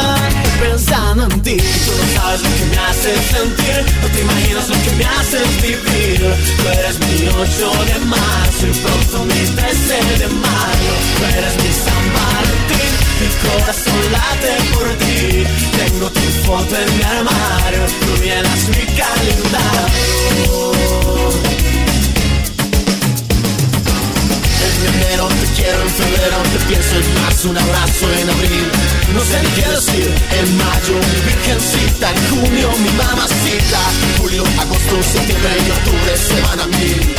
pensando 0.64 1.24
en 1.24 1.42
ti. 1.42 1.56
Tú 1.56 1.92
no 2.00 2.06
sabes 2.16 2.40
lo 2.42 2.50
que 2.56 2.64
me 2.72 2.78
haces 2.86 3.18
sentir, 3.36 3.80
no 4.02 4.08
te 4.08 4.20
imaginas 4.20 4.68
lo 4.68 4.76
que 4.84 4.92
me 4.98 5.04
haces 5.04 5.48
vivir. 5.62 6.20
Tú 6.58 6.64
eres 6.78 6.96
mi 7.04 7.28
8 7.28 7.72
de 7.90 7.96
marzo 8.14 8.62
y 8.66 8.74
pronto 8.84 9.24
mi 9.30 9.42
13 9.56 9.94
de 10.20 10.28
mayo. 10.44 10.92
Tú 11.16 11.22
eres 11.36 11.54
mi 11.62 11.70
San 11.84 12.04
Valentín, 12.16 12.92
mi 13.20 13.28
corazón 13.44 14.02
late 14.14 14.52
por 14.72 14.86
ti. 15.02 15.20
Tengo 15.80 16.06
tu 16.10 16.24
foto 16.46 16.72
en 16.82 16.88
mi 16.96 17.02
armario, 17.02 17.82
tú 18.00 18.10
llenas 18.22 18.62
mi 18.68 18.84
calendario. 19.00 20.64
En 24.76 24.94
enero 24.94 25.28
te 25.28 25.46
quiero, 25.54 25.80
en 25.82 25.90
febrero 25.90 26.36
te 26.52 26.64
pienso, 26.66 26.96
en 26.96 27.22
marzo 27.22 27.50
un 27.50 27.58
abrazo, 27.58 28.12
en 28.20 28.30
abril 28.30 28.70
no 29.14 29.20
sé 29.20 29.40
ni 29.42 29.48
qué 29.50 29.68
decir. 29.68 30.14
En 30.38 30.56
mayo 30.56 30.94
mi 30.94 31.20
virgencita, 31.30 32.10
en 32.10 32.20
junio 32.30 32.70
mi 32.78 32.90
mamacita, 32.90 33.80
julio, 34.18 34.42
agosto, 34.58 35.02
septiembre 35.02 35.50
y 35.66 35.70
octubre 35.70 36.16
se 36.16 36.40
van 36.42 36.60
a 36.60 36.66
mí. 36.66 37.14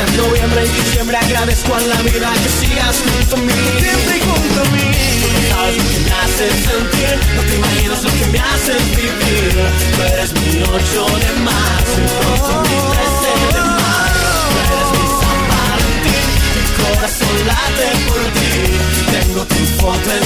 En 0.00 0.16
noviembre 0.16 0.64
y 0.64 0.68
diciembre 0.68 1.16
agradezco 1.16 1.74
a 1.74 1.80
la 1.80 1.96
vida 2.02 2.32
que 2.42 2.48
sigas 2.48 3.02
junto 3.02 3.36
a 3.36 3.40
mí. 3.40 3.52
Siempre 3.80 4.20
junto 4.20 4.60
a 4.60 4.64
mí. 4.74 4.90
Sabes 5.50 5.76
lo 5.76 5.84
que 5.90 6.00
me 6.00 6.12
haces 6.22 6.54
sentir, 6.66 7.14
no 7.34 7.42
te 7.42 7.54
imaginas 7.56 8.02
lo 8.02 8.10
que 8.10 8.26
me 8.26 8.38
haces 8.38 8.96
vivir. 8.96 9.54
Tú 9.96 10.02
eres 10.02 10.32
mi 10.34 10.62
8 10.62 11.06
de 11.18 11.32
marzo 11.42 12.62
mi 12.62 12.78
13 12.94 13.43
corazón 17.34 17.46
late 17.46 17.88
por 18.06 18.22
ti. 18.32 18.52
Tengo 19.10 19.42
tu 19.44 19.62
foto 19.80 20.10
en 20.10 20.23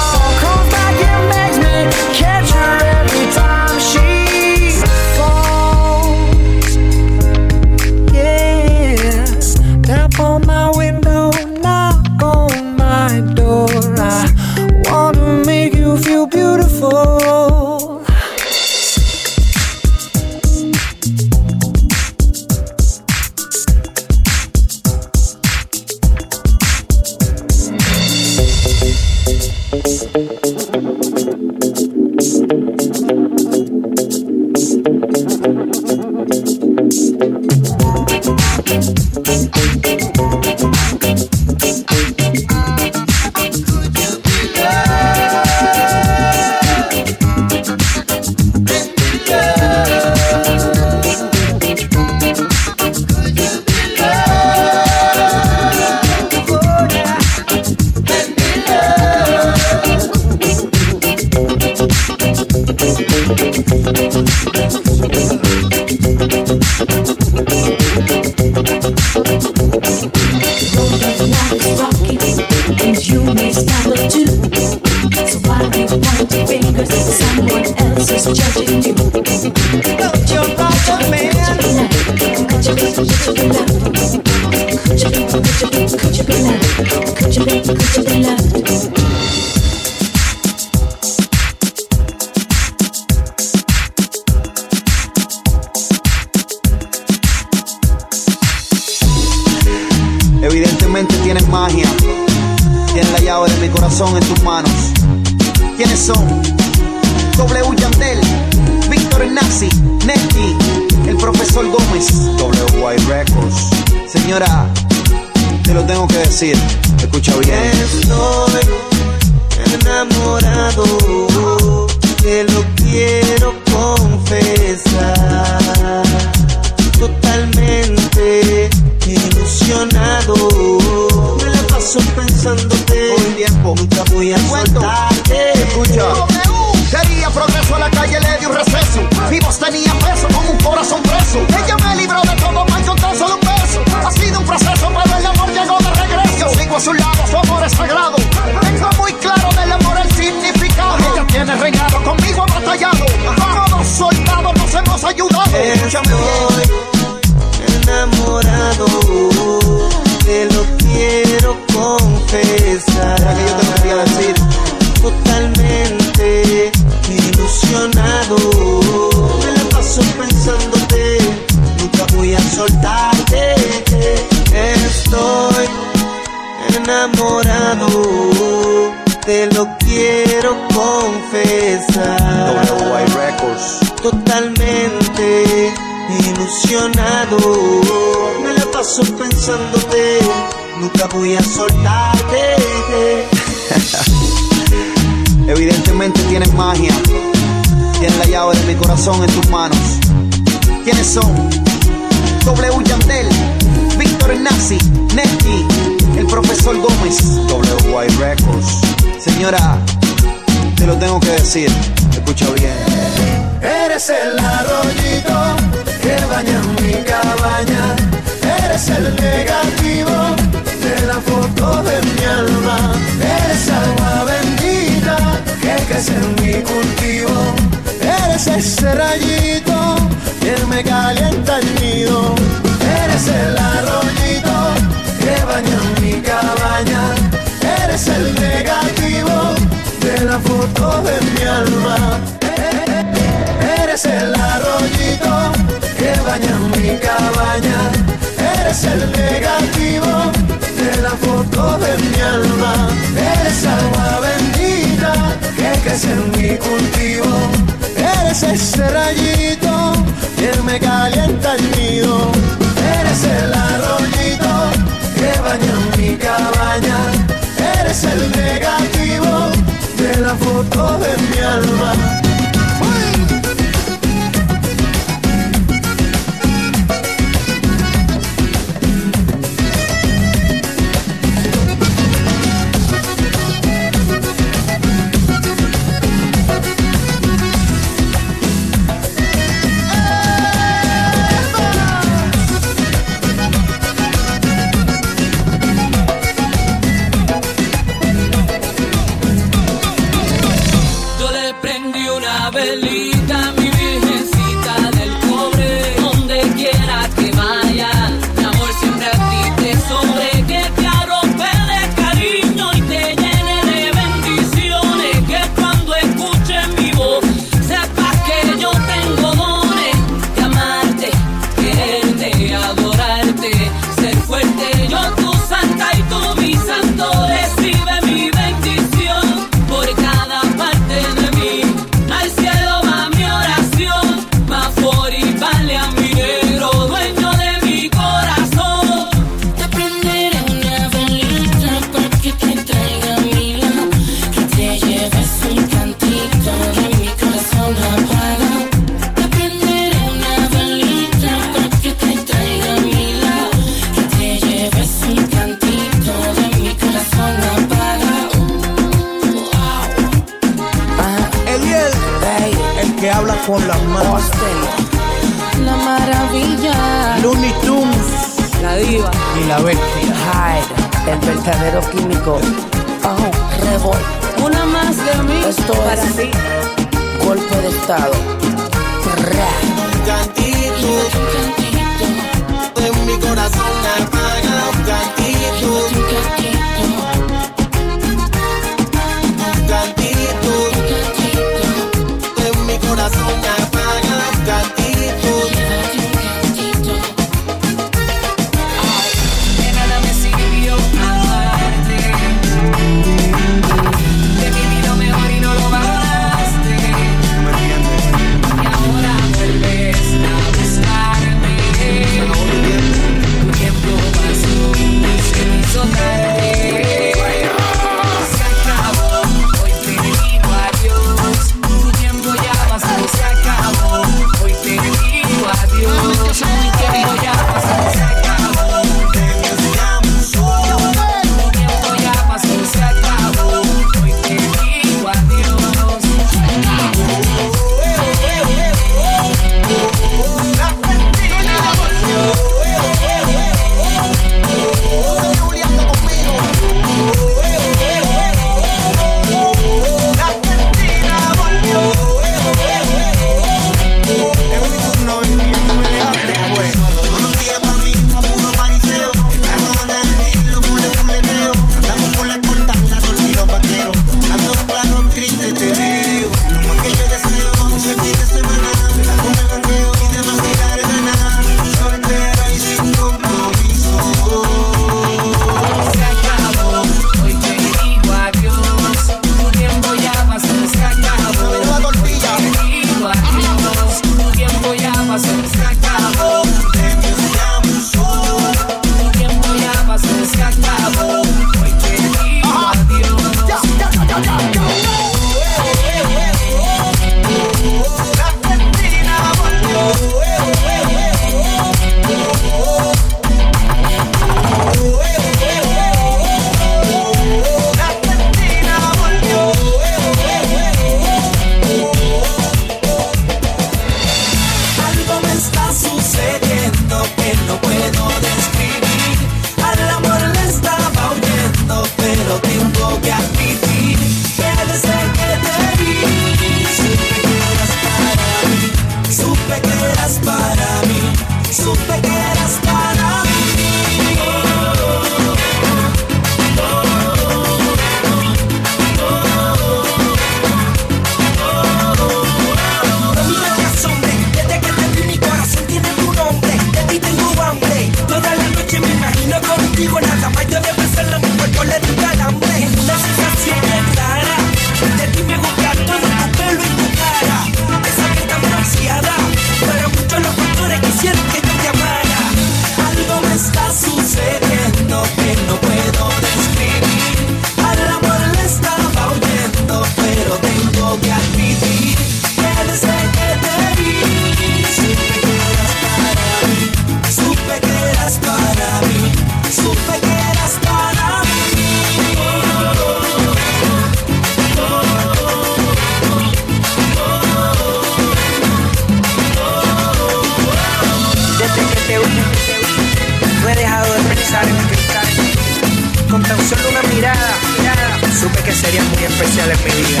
que 598.50 598.56
serían 598.56 598.88
muy 598.88 599.04
especiales 599.04 599.58
en 599.64 599.76
mi 599.76 599.82
vida. 599.86 600.00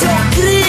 So 0.00 0.08
Chris 0.34 0.68